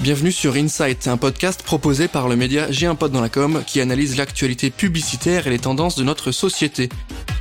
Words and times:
Bienvenue 0.00 0.30
sur 0.30 0.54
Insight, 0.54 1.08
un 1.08 1.16
podcast 1.16 1.64
proposé 1.64 2.06
par 2.06 2.28
le 2.28 2.36
média 2.36 2.70
J'ai 2.70 2.86
un 2.86 2.94
dans 2.94 3.20
la 3.20 3.28
com 3.28 3.64
qui 3.66 3.80
analyse 3.80 4.16
l'actualité 4.16 4.70
publicitaire 4.70 5.48
et 5.48 5.50
les 5.50 5.58
tendances 5.58 5.96
de 5.96 6.04
notre 6.04 6.30
société. 6.30 6.88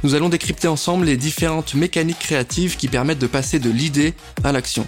Nous 0.04 0.16
allons 0.16 0.28
décrypter 0.28 0.68
ensemble 0.68 1.06
les 1.06 1.18
différentes 1.18 1.76
mécaniques 1.76 2.18
créatives 2.18 2.76
qui 2.76 2.88
permettent 2.88 3.20
de 3.20 3.28
passer 3.28 3.60
de 3.60 3.70
l'idée 3.70 4.16
à 4.44 4.52
l'action. 4.52 4.88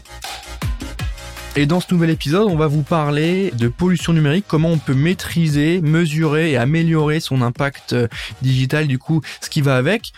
Et 1.56 1.68
dans 1.68 1.80
ce 1.80 1.94
nouvel 1.94 2.10
épisode, 2.10 2.48
on 2.50 2.56
va 2.56 2.66
vous 2.66 2.82
parler 2.82 3.52
de 3.52 3.68
pollution 3.68 4.14
numérique, 4.14 4.46
comment 4.48 4.70
on 4.70 4.80
peut 4.80 4.96
maîtriser, 4.96 5.80
mesurer 5.82 6.52
et 6.52 6.58
améliorer 6.58 7.20
son 7.20 7.44
impact 7.44 7.94
euh, 7.94 8.08
digital, 8.42 8.88
du 8.88 8.98
coup, 8.98 9.22
ce 9.42 9.50
qui 9.50 9.62
va 9.62 9.76
avec. 9.76 10.12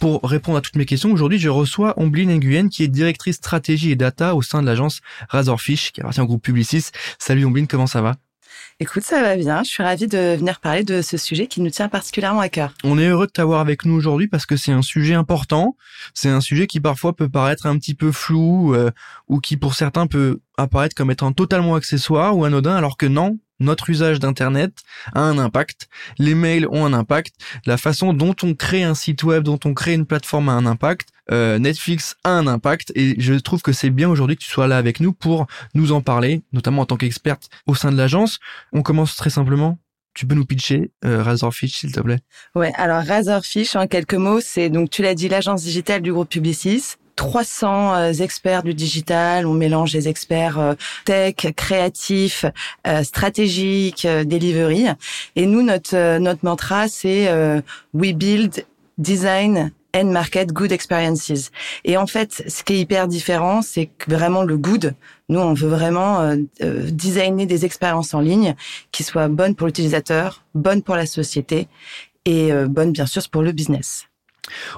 Pour 0.00 0.22
répondre 0.22 0.58
à 0.58 0.60
toutes 0.60 0.76
mes 0.76 0.86
questions, 0.86 1.10
aujourd'hui, 1.10 1.38
je 1.38 1.48
reçois 1.48 1.94
Ombline 1.98 2.34
Nguyen, 2.38 2.68
qui 2.68 2.82
est 2.82 2.88
directrice 2.88 3.36
stratégie 3.36 3.90
et 3.90 3.96
data 3.96 4.34
au 4.34 4.42
sein 4.42 4.60
de 4.60 4.66
l'agence 4.66 5.00
Razorfish, 5.28 5.92
qui 5.92 6.00
appartient 6.00 6.20
au 6.20 6.26
groupe 6.26 6.42
Publicis. 6.42 6.90
Salut 7.18 7.44
Ombline, 7.44 7.66
comment 7.66 7.86
ça 7.86 8.02
va? 8.02 8.16
Écoute, 8.78 9.04
ça 9.04 9.22
va 9.22 9.36
bien. 9.36 9.62
Je 9.62 9.70
suis 9.70 9.82
ravie 9.82 10.06
de 10.06 10.36
venir 10.36 10.60
parler 10.60 10.84
de 10.84 11.00
ce 11.00 11.16
sujet 11.16 11.46
qui 11.46 11.62
nous 11.62 11.70
tient 11.70 11.88
particulièrement 11.88 12.40
à 12.40 12.50
cœur. 12.50 12.74
On 12.84 12.98
est 12.98 13.08
heureux 13.08 13.26
de 13.26 13.32
t'avoir 13.32 13.60
avec 13.60 13.86
nous 13.86 13.94
aujourd'hui 13.94 14.28
parce 14.28 14.44
que 14.44 14.56
c'est 14.56 14.72
un 14.72 14.82
sujet 14.82 15.14
important. 15.14 15.76
C'est 16.12 16.28
un 16.28 16.42
sujet 16.42 16.66
qui 16.66 16.78
parfois 16.78 17.16
peut 17.16 17.30
paraître 17.30 17.64
un 17.64 17.78
petit 17.78 17.94
peu 17.94 18.12
flou 18.12 18.74
euh, 18.74 18.90
ou 19.28 19.40
qui 19.40 19.56
pour 19.56 19.74
certains 19.74 20.06
peut 20.06 20.40
apparaître 20.58 20.94
comme 20.94 21.10
étant 21.10 21.32
totalement 21.32 21.74
accessoire 21.74 22.36
ou 22.36 22.44
anodin 22.44 22.76
alors 22.76 22.98
que 22.98 23.06
non, 23.06 23.38
notre 23.60 23.90
usage 23.90 24.18
d'Internet 24.18 24.72
a 25.14 25.20
un 25.20 25.38
impact, 25.38 25.88
les 26.18 26.34
mails 26.34 26.66
ont 26.68 26.84
un 26.84 26.92
impact, 26.92 27.34
la 27.64 27.76
façon 27.76 28.12
dont 28.12 28.34
on 28.42 28.54
crée 28.54 28.82
un 28.82 28.94
site 28.94 29.22
web, 29.22 29.42
dont 29.42 29.58
on 29.64 29.74
crée 29.74 29.94
une 29.94 30.06
plateforme 30.06 30.48
a 30.48 30.52
un 30.52 30.66
impact, 30.66 31.08
euh, 31.32 31.58
Netflix 31.58 32.16
a 32.24 32.30
un 32.30 32.46
impact 32.46 32.92
et 32.94 33.16
je 33.18 33.34
trouve 33.34 33.62
que 33.62 33.72
c'est 33.72 33.90
bien 33.90 34.08
aujourd'hui 34.08 34.36
que 34.36 34.44
tu 34.44 34.50
sois 34.50 34.68
là 34.68 34.78
avec 34.78 35.00
nous 35.00 35.12
pour 35.12 35.46
nous 35.74 35.92
en 35.92 36.00
parler, 36.00 36.42
notamment 36.52 36.82
en 36.82 36.86
tant 36.86 36.96
qu'experte 36.96 37.48
au 37.66 37.74
sein 37.74 37.90
de 37.90 37.96
l'agence. 37.96 38.38
On 38.72 38.82
commence 38.82 39.16
très 39.16 39.30
simplement. 39.30 39.78
Tu 40.14 40.26
peux 40.26 40.34
nous 40.34 40.46
pitcher 40.46 40.92
euh, 41.04 41.22
Razorfish, 41.22 41.76
s'il 41.76 41.92
te 41.92 42.00
plaît? 42.00 42.20
Ouais, 42.54 42.72
alors 42.76 43.04
Razorfish, 43.04 43.76
en 43.76 43.86
quelques 43.86 44.14
mots, 44.14 44.40
c'est 44.40 44.70
donc 44.70 44.88
tu 44.88 45.02
l'as 45.02 45.14
dit 45.14 45.28
l'agence 45.28 45.62
digitale 45.62 46.00
du 46.00 46.12
groupe 46.12 46.30
Publicis. 46.30 46.96
300 47.16 47.94
euh, 47.94 48.12
experts 48.12 48.62
du 48.62 48.74
digital. 48.74 49.46
On 49.46 49.54
mélange 49.54 49.92
les 49.92 50.08
experts 50.08 50.58
euh, 50.58 50.74
tech, 51.04 51.34
créatifs, 51.56 52.44
euh, 52.86 53.02
stratégiques, 53.02 54.06
delivery. 54.06 54.86
Et 55.34 55.46
nous, 55.46 55.62
notre 55.62 56.18
notre 56.18 56.44
mantra, 56.44 56.88
c'est 56.88 57.28
we 57.94 58.12
build, 58.12 58.64
design 58.98 59.72
and 59.94 60.04
market 60.06 60.52
good 60.52 60.72
experiences. 60.72 61.50
Et 61.84 61.96
en 61.96 62.06
fait, 62.06 62.44
ce 62.46 62.62
qui 62.62 62.74
est 62.74 62.80
hyper 62.80 63.08
différent, 63.08 63.62
c'est 63.62 63.90
vraiment 64.06 64.42
le 64.42 64.58
good. 64.58 64.94
Nous, 65.28 65.40
on 65.40 65.54
veut 65.54 65.68
vraiment 65.68 66.36
designer 66.60 67.46
des 67.46 67.64
expériences 67.64 68.14
en 68.14 68.20
ligne 68.20 68.54
qui 68.92 69.02
soient 69.02 69.28
bonnes 69.28 69.54
pour 69.54 69.66
l'utilisateur, 69.66 70.44
bonnes 70.54 70.82
pour 70.82 70.96
la 70.96 71.06
société 71.06 71.68
et 72.24 72.52
bonnes 72.68 72.92
bien 72.92 73.06
sûr 73.06 73.22
pour 73.30 73.42
le 73.42 73.52
business. 73.52 74.06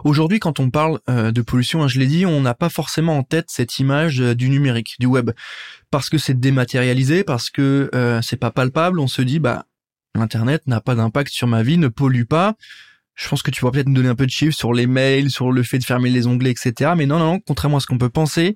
Aujourd'hui, 0.04 0.38
quand 0.38 0.60
on 0.60 0.70
parle 0.70 1.00
euh, 1.08 1.30
de 1.30 1.42
pollution, 1.42 1.82
hein, 1.82 1.88
je 1.88 1.98
l'ai 1.98 2.06
dit, 2.06 2.26
on 2.26 2.40
n'a 2.40 2.54
pas 2.54 2.68
forcément 2.68 3.18
en 3.18 3.22
tête 3.22 3.46
cette 3.48 3.78
image 3.78 4.20
euh, 4.20 4.34
du 4.34 4.48
numérique, 4.48 4.96
du 4.98 5.06
web, 5.06 5.30
parce 5.90 6.10
que 6.10 6.18
c'est 6.18 6.38
dématérialisé, 6.38 7.24
parce 7.24 7.50
que 7.50 7.90
euh, 7.94 8.20
c'est 8.22 8.36
pas 8.36 8.50
palpable. 8.50 9.00
On 9.00 9.08
se 9.08 9.22
dit, 9.22 9.38
bah, 9.38 9.66
l'internet 10.14 10.66
n'a 10.66 10.80
pas 10.80 10.94
d'impact 10.94 11.32
sur 11.32 11.46
ma 11.46 11.62
vie, 11.62 11.78
ne 11.78 11.88
pollue 11.88 12.24
pas. 12.24 12.54
Je 13.14 13.28
pense 13.28 13.42
que 13.42 13.50
tu 13.50 13.60
pourras 13.60 13.72
peut-être 13.72 13.88
nous 13.88 13.94
donner 13.94 14.08
un 14.08 14.14
peu 14.14 14.26
de 14.26 14.30
chiffres 14.30 14.56
sur 14.56 14.72
les 14.72 14.86
mails, 14.86 15.30
sur 15.30 15.50
le 15.50 15.62
fait 15.62 15.78
de 15.78 15.84
fermer 15.84 16.08
les 16.08 16.26
onglets, 16.26 16.52
etc. 16.52 16.92
Mais 16.96 17.06
non, 17.06 17.18
non, 17.18 17.40
contrairement 17.40 17.78
à 17.78 17.80
ce 17.80 17.86
qu'on 17.86 17.98
peut 17.98 18.10
penser, 18.10 18.54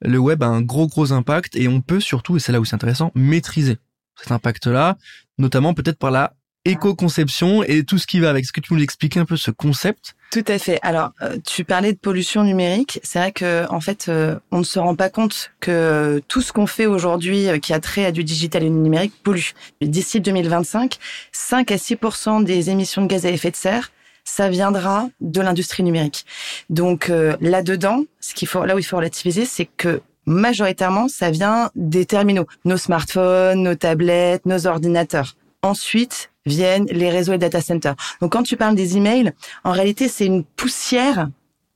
le 0.00 0.18
web 0.18 0.42
a 0.42 0.46
un 0.46 0.62
gros, 0.62 0.86
gros 0.86 1.12
impact 1.12 1.56
et 1.56 1.68
on 1.68 1.82
peut 1.82 2.00
surtout, 2.00 2.36
et 2.36 2.40
c'est 2.40 2.52
là 2.52 2.60
où 2.60 2.64
c'est 2.64 2.74
intéressant, 2.74 3.12
maîtriser 3.14 3.76
cet 4.16 4.32
impact-là, 4.32 4.96
notamment 5.36 5.74
peut-être 5.74 5.98
par 5.98 6.10
la 6.10 6.34
éco-conception 6.68 7.62
et 7.62 7.84
tout 7.84 7.98
ce 7.98 8.06
qui 8.06 8.20
va 8.20 8.30
avec. 8.30 8.44
Est-ce 8.44 8.52
que 8.52 8.60
tu 8.60 8.74
nous 8.74 8.82
expliquer 8.82 9.20
un 9.20 9.24
peu 9.24 9.36
ce 9.36 9.50
concept? 9.50 10.14
Tout 10.30 10.44
à 10.46 10.58
fait. 10.58 10.78
Alors, 10.82 11.12
euh, 11.22 11.36
tu 11.46 11.64
parlais 11.64 11.92
de 11.92 11.98
pollution 11.98 12.44
numérique. 12.44 13.00
C'est 13.02 13.18
vrai 13.18 13.32
que 13.32 13.66
en 13.70 13.80
fait, 13.80 14.06
euh, 14.08 14.38
on 14.50 14.58
ne 14.58 14.64
se 14.64 14.78
rend 14.78 14.94
pas 14.94 15.08
compte 15.08 15.50
que 15.60 16.22
tout 16.28 16.42
ce 16.42 16.52
qu'on 16.52 16.66
fait 16.66 16.86
aujourd'hui 16.86 17.46
qui 17.60 17.72
a 17.72 17.80
trait 17.80 18.04
à 18.04 18.12
du 18.12 18.24
digital 18.24 18.62
et 18.62 18.70
du 18.70 18.76
numérique 18.76 19.14
pollue. 19.22 19.50
D'ici 19.80 20.20
2025, 20.20 20.98
5 21.32 21.72
à 21.72 21.78
6 21.78 21.96
des 22.42 22.70
émissions 22.70 23.02
de 23.02 23.06
gaz 23.06 23.26
à 23.26 23.30
effet 23.30 23.50
de 23.50 23.56
serre 23.56 23.90
ça 24.28 24.48
viendra 24.48 25.08
de 25.20 25.40
l'industrie 25.40 25.82
numérique. 25.82 26.26
Donc 26.70 27.10
euh, 27.10 27.36
là-dedans, 27.40 28.04
ce 28.20 28.34
qu'il 28.34 28.46
faut, 28.46 28.64
là 28.64 28.74
où 28.76 28.78
il 28.78 28.84
faut 28.84 28.96
relativiser, 28.96 29.44
c'est 29.44 29.64
que 29.64 30.00
majoritairement, 30.26 31.08
ça 31.08 31.30
vient 31.30 31.70
des 31.74 32.04
terminaux, 32.04 32.46
nos 32.64 32.76
smartphones, 32.76 33.62
nos 33.62 33.74
tablettes, 33.74 34.44
nos 34.44 34.66
ordinateurs. 34.66 35.34
Ensuite, 35.62 36.30
viennent 36.46 36.86
les 36.86 37.10
réseaux 37.10 37.32
et 37.32 37.38
data 37.38 37.60
centers. 37.60 37.96
Donc 38.20 38.32
quand 38.32 38.42
tu 38.42 38.56
parles 38.56 38.74
des 38.74 38.96
emails, 38.96 39.32
en 39.64 39.72
réalité, 39.72 40.08
c'est 40.08 40.26
une 40.26 40.44
poussière 40.44 41.28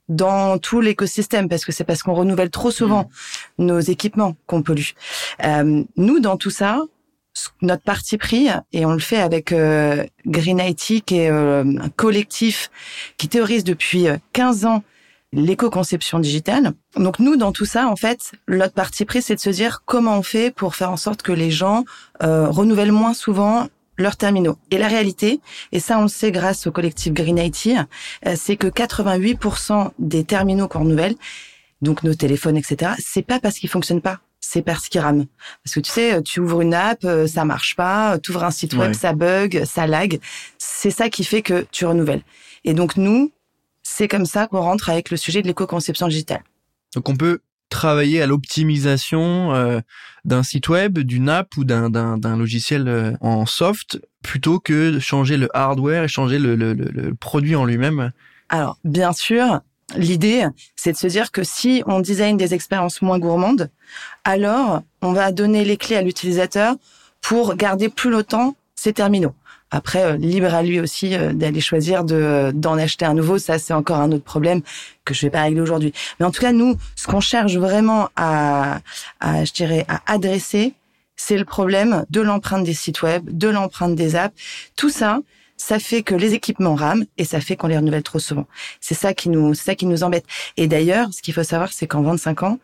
dans 0.09 0.59
tout 0.59 0.81
l'écosystème 0.81 1.49
parce 1.49 1.65
que 1.65 1.73
c'est 1.73 1.85
parce 1.85 2.03
qu'on 2.03 2.15
renouvelle 2.15 2.51
trop 2.51 2.71
souvent 2.71 3.09
mmh. 3.59 3.65
nos 3.65 3.81
équipements 3.81 4.37
qu'on 4.47 4.63
pollue. 4.63 4.91
Euh, 5.45 5.85
nous, 5.97 6.21
dans 6.21 6.37
tout 6.37 6.51
ça, 6.51 6.83
notre 7.63 7.83
parti 7.83 8.19
pris, 8.19 8.49
et 8.73 8.85
on 8.85 8.93
le 8.93 8.99
fait 8.99 9.21
avec 9.21 9.53
euh, 9.53 10.05
Green 10.27 10.61
IT, 10.61 11.05
qui 11.05 11.17
est 11.17 11.31
euh, 11.31 11.65
un 11.81 11.89
collectif 11.89 12.71
qui 13.17 13.29
théorise 13.29 13.65
depuis 13.65 14.07
15 14.33 14.67
ans 14.67 14.83
l'éco-conception 15.33 16.19
digitale. 16.19 16.73
Donc 16.97 17.19
nous, 17.19 17.37
dans 17.37 17.53
tout 17.53 17.65
ça, 17.65 17.89
en 17.89 17.97
fait, 17.97 18.33
notre 18.49 18.75
parti 18.75 19.05
pris, 19.05 19.23
c'est 19.23 19.35
de 19.35 19.41
se 19.41 19.51
dire 19.51 19.83
comment 19.87 20.19
on 20.19 20.23
fait 20.23 20.51
pour 20.51 20.75
faire 20.75 20.91
en 20.91 20.97
sorte 20.97 21.23
que 21.23 21.33
les 21.33 21.51
gens 21.51 21.85
renouvellent 22.21 22.93
moins 22.93 23.15
souvent 23.15 23.69
leurs 23.99 24.17
terminaux. 24.17 24.59
Et 24.71 24.79
la 24.79 24.89
réalité, 24.89 25.41
et 25.71 25.81
ça 25.81 25.99
on 25.99 26.03
le 26.03 26.09
sait 26.09 26.33
grâce 26.33 26.67
au 26.67 26.73
collectif 26.73 27.13
Green 27.13 27.39
IT, 27.39 27.69
euh, 28.27 28.35
c'est 28.37 28.57
que 28.57 28.67
88% 28.67 29.91
des 29.99 30.25
terminaux 30.25 30.69
qu'on 30.69 30.81
renouvelle, 30.81 31.15
donc 31.81 32.03
nos 32.03 32.15
téléphones, 32.15 32.57
etc., 32.57 32.93
c'est 32.99 33.23
pas 33.23 33.41
parce 33.41 33.59
qu'ils 33.59 33.71
fonctionnent 33.71 34.01
pas, 34.01 34.21
c'est 34.41 34.63
parce 34.63 34.89
qu'ils 34.89 35.01
rament. 35.01 35.27
Parce 35.65 35.75
que 35.75 35.81
tu 35.81 35.91
sais, 35.91 36.23
tu 36.23 36.41
ouvres 36.41 36.61
une 36.61 36.75
app, 36.75 37.05
euh, 37.05 37.27
ça 37.27 37.45
marche 37.45 37.77
pas, 37.77 38.19
tu 38.19 38.31
ouvres 38.31 38.45
un 38.45 38.51
site 38.51 38.75
web, 38.75 38.93
ça 38.93 39.13
bug, 39.13 39.65
ça 39.65 39.87
lag. 39.87 40.19
C'est 40.59 40.91
ça 40.91 41.09
qui 41.09 41.25
fait 41.25 41.43
que 41.43 41.67
tu 41.71 41.87
renouvelles. 41.87 42.23
Et 42.65 42.75
donc 42.75 42.97
nous, 42.97 43.33
c'est 43.95 44.09
comme 44.09 44.27
ça 44.27 44.47
qu'on 44.47 44.61
rentre 44.61 44.89
avec 44.89 45.11
le 45.11 45.17
sujet 45.17 45.43
de 45.43 45.47
l'éco-conception 45.47 46.09
digitale. 46.09 46.43
Donc 46.95 47.09
on 47.09 47.17
peut 47.17 47.41
travailler 47.69 48.23
à 48.23 48.27
l'optimisation 48.27 49.55
euh, 49.55 49.81
d'un 50.25 50.43
site 50.43 50.69
web, 50.69 50.99
d'une 50.99 51.29
app 51.29 51.57
ou 51.57 51.65
d'un, 51.65 52.37
logiciel 52.37 52.89
euh, 52.89 53.13
en 53.21 53.47
soft 53.47 54.01
plutôt 54.23 54.61
que 54.61 54.93
de 54.93 54.99
changer 54.99 55.37
le 55.37 55.55
hardware 55.57 56.05
et 56.05 56.09
changer 56.09 56.39
le, 56.39 56.55
le, 56.55 56.75
le 56.75 57.15
produit 57.15 57.55
en 57.55 57.65
lui-même 57.65 58.13
Alors, 58.49 58.79
bien 58.85 59.13
sûr, 59.13 59.61
l'idée, 59.97 60.47
c'est 60.77 60.93
de 60.93 60.97
se 60.97 61.07
dire 61.07 61.31
que 61.31 61.45
si 61.45 61.83
on 61.87 62.01
design 62.01 62.37
des 62.37 62.55
expériences 62.55 63.03
moins 63.03 63.19
gourmandes, 63.19 63.71
alors 64.25 64.83
on 65.03 65.13
va 65.13 65.33
donner 65.33 65.65
les 65.65 65.77
clés 65.77 65.97
à 65.97 66.03
l'utilisateur 66.03 66.77
pour 67.21 67.57
garder 67.57 67.89
plus 67.89 68.11
longtemps 68.11 68.55
ses 68.75 68.93
terminaux. 68.93 69.35
Après, 69.73 70.05
euh, 70.05 70.17
libre 70.17 70.55
à 70.55 70.63
lui 70.63 70.79
aussi 70.79 71.15
euh, 71.15 71.33
d'aller 71.33 71.61
choisir 71.61 72.05
de 72.05 72.53
d'en 72.55 72.77
acheter 72.79 73.05
un 73.05 73.15
nouveau. 73.15 73.39
Ça, 73.39 73.59
c'est 73.59 73.73
encore 73.73 73.99
un 73.99 74.13
autre 74.13 74.23
problème 74.23 74.61
que 75.05 75.15
je 75.15 75.23
vais 75.23 75.31
pas 75.31 75.43
régler 75.43 75.63
aujourd'hui. 75.63 75.93
Mais 76.21 76.27
en 76.27 76.31
tout 76.31 76.43
cas, 76.43 76.53
nous, 76.53 76.77
ce 76.95 77.09
qu'on 77.09 77.21
cherche 77.21 77.57
vraiment 77.57 78.11
à, 78.15 78.81
à, 79.19 79.45
je 79.45 79.53
dirais, 79.53 79.85
à 79.89 80.01
adresser, 80.13 80.75
c'est 81.17 81.39
le 81.39 81.45
problème 81.45 82.05
de 82.11 82.21
l'empreinte 82.21 82.65
des 82.65 82.75
sites 82.75 83.03
web, 83.03 83.25
de 83.31 83.49
l'empreinte 83.49 83.97
des 83.97 84.15
apps. 84.15 84.35
Tout 84.77 84.91
ça, 84.91 85.21
ça 85.57 85.79
fait 85.79 86.03
que 86.03 86.15
les 86.15 86.35
équipements 86.35 86.75
rament 86.75 87.07
et 87.19 87.25
ça 87.25 87.41
fait 87.41 87.57
qu'on 87.57 87.69
les 87.69 87.77
renouvelle 87.77 88.03
trop 88.03 88.19
souvent. 88.19 88.47
C'est 88.81 88.95
ça 88.95 89.15
qui 89.15 89.29
nous, 89.29 89.55
ça 89.55 89.75
qui 89.75 89.87
nous 89.87 90.03
embête. 90.03 90.25
Et 90.57 90.67
d'ailleurs, 90.67 91.13
ce 91.13 91.23
qu'il 91.23 91.33
faut 91.33 91.45
savoir, 91.45 91.73
c'est 91.73 91.87
qu'en 91.87 92.03
25 92.03 92.43
ans, 92.43 92.59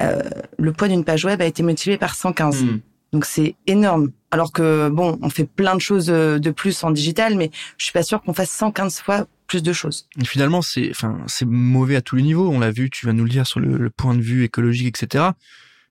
euh, 0.00 0.22
le 0.58 0.72
poids 0.72 0.88
d'une 0.88 1.04
page 1.04 1.24
web 1.24 1.42
a 1.42 1.44
été 1.44 1.62
multiplié 1.62 1.98
par 1.98 2.14
115. 2.14 2.64
Donc 3.12 3.24
c'est 3.24 3.54
énorme. 3.66 4.10
Alors 4.30 4.52
que 4.52 4.88
bon, 4.88 5.18
on 5.22 5.30
fait 5.30 5.44
plein 5.44 5.74
de 5.74 5.80
choses 5.80 6.10
euh, 6.10 6.38
de 6.38 6.50
plus 6.50 6.82
en 6.84 6.90
digital, 6.90 7.36
mais 7.36 7.50
je 7.78 7.84
suis 7.84 7.92
pas 7.92 8.02
sûr 8.02 8.20
qu'on 8.22 8.34
fasse 8.34 8.50
115 8.50 9.00
fois 9.00 9.26
plus 9.46 9.62
de 9.62 9.72
choses. 9.72 10.08
Et 10.20 10.24
finalement, 10.24 10.60
c'est 10.62 10.90
enfin 10.90 11.18
c'est 11.26 11.46
mauvais 11.46 11.96
à 11.96 12.02
tous 12.02 12.16
les 12.16 12.22
niveaux. 12.22 12.50
On 12.50 12.58
l'a 12.58 12.70
vu, 12.70 12.90
tu 12.90 13.06
vas 13.06 13.12
nous 13.12 13.24
le 13.24 13.30
dire 13.30 13.46
sur 13.46 13.60
le, 13.60 13.90
point 13.90 14.14
de 14.14 14.20
vue 14.20 14.44
écologique, 14.44 14.88
etc. 14.88 15.24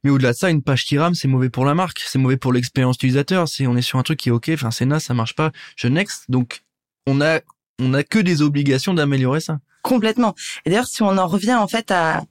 Mais 0.04 0.12
au-delà 0.12 0.34
de 0.34 0.38
ça, 0.38 0.50
une 0.50 0.62
page 0.62 0.86
qui 0.86 0.98
rame, 0.98 1.16
c'est 1.16 1.28
mauvais 1.28 1.50
pour 1.50 1.66
la 1.66 1.74
marque, 1.74 2.00
c'est 2.06 2.20
mauvais 2.20 2.38
pour 2.38 2.54
l'expérience 2.54 2.98
utilisateur. 2.98 3.48
C'est 3.48 3.66
on 3.66 3.76
est 3.76 3.82
sur 3.82 3.98
un 3.98 4.04
truc 4.04 4.20
qui 4.20 4.30
est 4.30 4.34
ok, 4.34 4.52
enfin 4.54 4.72
c'est 4.72 4.86
naze, 4.86 5.04
ça 5.04 5.14
marche 5.14 5.36
pas, 5.36 5.52
je 5.78 5.88
next. 5.88 6.26
Donc 6.30 6.64
on 7.08 7.22
a 7.22 7.40
on 7.80 7.94
a 7.94 8.04
que 8.04 8.20
des 8.20 8.42
obligations 8.42 8.94
d'améliorer 8.94 9.40
ça. 9.40 9.60
Complètement. 9.86 10.34
Et 10.66 10.72
d'ailleurs, 10.72 10.88
si 10.88 11.04
on 11.04 11.16
en 11.16 11.28
revient 11.28 11.54
en 11.54 11.68
fait 11.68 11.92
à, 11.92 12.24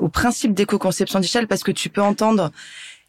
au 0.00 0.08
principe 0.08 0.54
d'éco-conception 0.54 1.20
digitale, 1.20 1.46
parce 1.46 1.62
que 1.62 1.70
tu 1.70 1.88
peux 1.88 2.02
entendre 2.02 2.50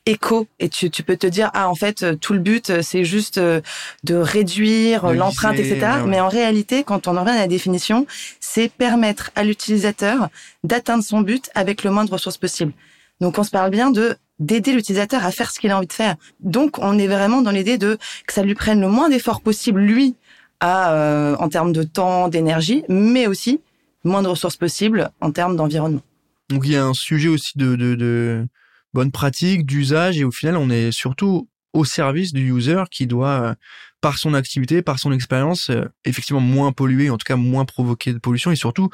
écho 0.05 0.47
et 0.59 0.69
tu, 0.69 0.89
tu 0.89 1.03
peux 1.03 1.17
te 1.17 1.27
dire 1.27 1.51
ah 1.53 1.69
en 1.69 1.75
fait 1.75 2.03
euh, 2.03 2.15
tout 2.15 2.33
le 2.33 2.39
but 2.39 2.69
euh, 2.69 2.81
c'est 2.81 3.03
juste 3.03 3.37
euh, 3.37 3.61
de 4.03 4.15
réduire 4.15 5.13
l'empreinte 5.13 5.59
etc 5.59 5.97
mais 6.07 6.19
en 6.19 6.27
réalité 6.27 6.83
quand 6.83 7.07
on 7.07 7.17
en 7.17 7.21
revient 7.21 7.35
à 7.35 7.41
la 7.41 7.47
définition 7.47 8.07
c'est 8.39 8.71
permettre 8.71 9.29
à 9.35 9.43
l'utilisateur 9.43 10.29
d'atteindre 10.63 11.03
son 11.03 11.21
but 11.21 11.51
avec 11.53 11.83
le 11.83 11.91
moins 11.91 12.05
de 12.05 12.11
ressources 12.11 12.37
possible 12.37 12.73
Donc 13.19 13.37
on 13.37 13.43
se 13.43 13.51
parle 13.51 13.69
bien 13.69 13.91
de 13.91 14.17
d'aider 14.41 14.73
l'utilisateur 14.73 15.23
à 15.23 15.31
faire 15.31 15.51
ce 15.51 15.59
qu'il 15.59 15.71
a 15.71 15.77
envie 15.77 15.87
de 15.87 15.93
faire. 15.93 16.15
Donc 16.39 16.79
on 16.79 16.97
est 16.97 17.07
vraiment 17.07 17.41
dans 17.41 17.51
l'idée 17.51 17.77
de 17.77 17.97
que 18.27 18.33
ça 18.33 18.41
lui 18.41 18.55
prenne 18.55 18.81
le 18.81 18.89
moins 18.89 19.07
d'efforts 19.07 19.41
possible 19.41 19.79
lui 19.79 20.15
à 20.59 20.93
euh, 20.93 21.35
en 21.37 21.47
termes 21.47 21.71
de 21.71 21.83
temps, 21.83 22.27
d'énergie, 22.27 22.83
mais 22.89 23.27
aussi 23.27 23.61
moins 24.03 24.23
de 24.23 24.27
ressources 24.27 24.57
possibles 24.57 25.11
en 25.21 25.31
termes 25.31 25.55
d'environnement. 25.55 26.01
Donc 26.49 26.63
il 26.65 26.71
y 26.71 26.75
a 26.75 26.83
un 26.83 26.93
sujet 26.93 27.29
aussi 27.29 27.57
de, 27.57 27.75
de, 27.75 27.95
de 27.95 28.45
bonne 28.93 29.11
pratique, 29.11 29.65
d'usage, 29.65 30.17
et 30.17 30.23
au 30.23 30.31
final 30.31 30.57
on 30.57 30.69
est 30.69 30.91
surtout 30.91 31.49
au 31.73 31.85
service 31.85 32.33
du 32.33 32.51
user 32.51 32.83
qui 32.91 33.07
doit, 33.07 33.41
euh, 33.41 33.55
par 34.01 34.17
son 34.17 34.33
activité, 34.33 34.81
par 34.81 34.99
son 34.99 35.11
expérience, 35.11 35.69
euh, 35.69 35.85
effectivement 36.05 36.41
moins 36.41 36.71
polluer, 36.71 37.09
en 37.09 37.17
tout 37.17 37.25
cas 37.25 37.35
moins 37.35 37.65
provoquer 37.65 38.13
de 38.13 38.19
pollution, 38.19 38.51
et 38.51 38.55
surtout 38.55 38.89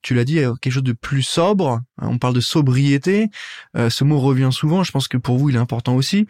tu 0.00 0.14
l'as 0.14 0.24
dit, 0.24 0.38
euh, 0.38 0.54
quelque 0.54 0.72
chose 0.72 0.84
de 0.84 0.92
plus 0.92 1.22
sobre. 1.22 1.80
On 2.00 2.18
parle 2.18 2.34
de 2.34 2.40
sobriété. 2.40 3.30
ce 3.74 4.04
mot 4.04 4.20
revient 4.20 4.50
souvent. 4.52 4.84
Je 4.84 4.92
pense 4.92 5.08
que 5.08 5.16
pour 5.16 5.38
vous, 5.38 5.50
il 5.50 5.56
est 5.56 5.58
important 5.58 5.96
aussi. 5.96 6.28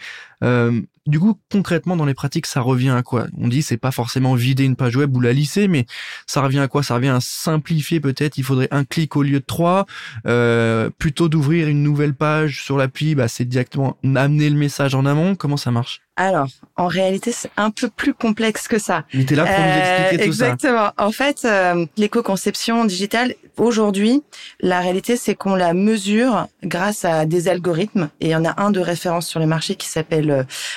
Du 1.09 1.19
coup, 1.19 1.41
concrètement, 1.51 1.97
dans 1.97 2.05
les 2.05 2.13
pratiques, 2.13 2.45
ça 2.45 2.61
revient 2.61 2.91
à 2.91 3.03
quoi? 3.03 3.29
On 3.39 3.49
dit 3.49 3.63
c'est 3.63 3.79
pas 3.79 3.93
forcément 3.93 4.35
vider 4.35 4.65
une 4.65 4.77
page 4.77 4.95
web 4.95 5.17
ou 5.17 5.21
la 5.21 5.33
lisser, 5.33 5.67
mais 5.67 5.87
ça 6.27 6.43
revient 6.43 6.59
à 6.59 6.69
quoi? 6.69 6.83
Ça 6.83 6.97
revient 6.97 7.09
à 7.09 7.21
simplifier 7.21 7.99
peut-être. 7.99 8.37
Il 8.37 8.45
faudrait 8.45 8.69
un 8.73 8.85
clic 8.85 9.17
au 9.17 9.23
lieu 9.23 9.41
de 9.41 9.45
trois. 9.45 9.87
Euh, 10.27 10.91
plutôt 10.99 11.31
d'ouvrir 11.31 11.69
une 11.69 11.83
nouvelle 11.83 12.15
page 12.15 12.63
sur 12.63 12.77
l'appli, 12.77 13.15
bah, 13.15 13.27
c'est 13.27 13.47
directement 13.47 13.97
amener 14.17 14.51
le 14.51 14.57
message 14.57 14.95
en 14.95 15.07
amont. 15.07 15.35
Comment 15.35 15.57
ça 15.57 15.71
marche? 15.71 16.03
Alors, 16.19 16.49
en 16.77 16.89
réalité, 16.89 17.31
c'est 17.31 17.51
un 17.57 17.71
peu 17.71 17.89
plus 17.89 18.13
complexe 18.13 18.67
que 18.67 18.81
ça. 18.81 19.05
Mais 19.15 19.25
t'es 19.25 19.37
là 19.37 19.47
pour 19.47 19.55
nous 19.57 19.79
expliquer 19.79 20.27
tout 20.27 20.33
ça. 20.33 20.47
Exactement. 20.49 20.91
En 20.99 21.13
fait, 21.13 21.45
euh, 21.45 21.87
l'éco-conception 21.97 22.85
digitale, 22.87 23.37
aujourd'hui, 23.57 24.25
la 24.59 24.81
réalité, 24.81 25.17
c'est 25.17 25.37
qu'on 25.37 25.55
la 25.55 25.75
mesure 25.75 26.49
grâce 26.65 27.05
à 27.05 27.25
des 27.25 27.47
algorithmes. 27.47 28.11
Et 28.21 28.27
il 28.27 28.31
y 28.31 28.35
en 28.35 28.45
a 28.45 28.61
un 28.61 28.73
de 28.73 28.81
référence 28.81 29.29
sur 29.29 29.39
le 29.39 29.47
marché 29.47 29.77
qui 29.77 29.87
s'appelle 29.87 30.31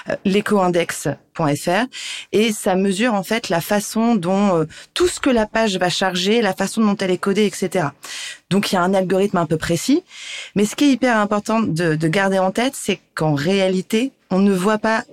euh, 0.07 0.15
l'écoindex.fr 0.25 1.87
et 2.33 2.51
ça 2.51 2.75
mesure 2.75 3.15
en 3.15 3.23
fait 3.23 3.49
la 3.49 3.61
façon 3.61 4.13
dont 4.13 4.59
euh, 4.59 4.65
tout 4.93 5.07
ce 5.07 5.19
que 5.19 5.31
la 5.31 5.47
page 5.47 5.77
va 5.77 5.89
charger, 5.89 6.41
la 6.43 6.53
façon 6.53 6.81
dont 6.81 6.97
elle 6.97 7.09
est 7.09 7.17
codée, 7.17 7.45
etc. 7.47 7.87
Donc 8.51 8.71
il 8.71 8.75
y 8.75 8.77
a 8.77 8.83
un 8.83 8.93
algorithme 8.93 9.37
un 9.37 9.47
peu 9.47 9.57
précis, 9.57 10.03
mais 10.53 10.65
ce 10.65 10.75
qui 10.75 10.83
est 10.85 10.91
hyper 10.91 11.17
important 11.17 11.61
de, 11.61 11.95
de 11.95 12.07
garder 12.07 12.37
en 12.37 12.51
tête, 12.51 12.73
c'est 12.75 12.99
qu'en 13.15 13.33
réalité, 13.33 14.11
on 14.29 14.39
ne 14.39 14.53
voit 14.53 14.77
pas 14.77 15.03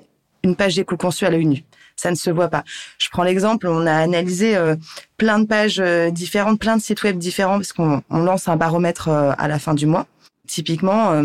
une 0.44 0.56
page 0.56 0.76
d'éco-conçue 0.76 1.24
à 1.24 1.30
l'œil 1.30 1.46
nu 1.46 1.64
ça 2.00 2.12
ne 2.12 2.14
se 2.14 2.30
voit 2.30 2.46
pas. 2.46 2.62
Je 2.98 3.08
prends 3.10 3.24
l'exemple, 3.24 3.66
on 3.66 3.84
a 3.84 3.92
analysé 3.92 4.54
euh, 4.54 4.76
plein 5.16 5.40
de 5.40 5.46
pages 5.46 5.80
euh, 5.80 6.12
différentes, 6.12 6.60
plein 6.60 6.76
de 6.76 6.80
sites 6.80 7.02
web 7.02 7.18
différents, 7.18 7.56
parce 7.56 7.72
qu'on 7.72 8.04
lance 8.08 8.46
un 8.46 8.54
baromètre 8.54 9.08
à 9.08 9.48
la 9.48 9.58
fin 9.58 9.74
du 9.74 9.86
mois. 9.86 10.06
Typiquement, 10.46 11.20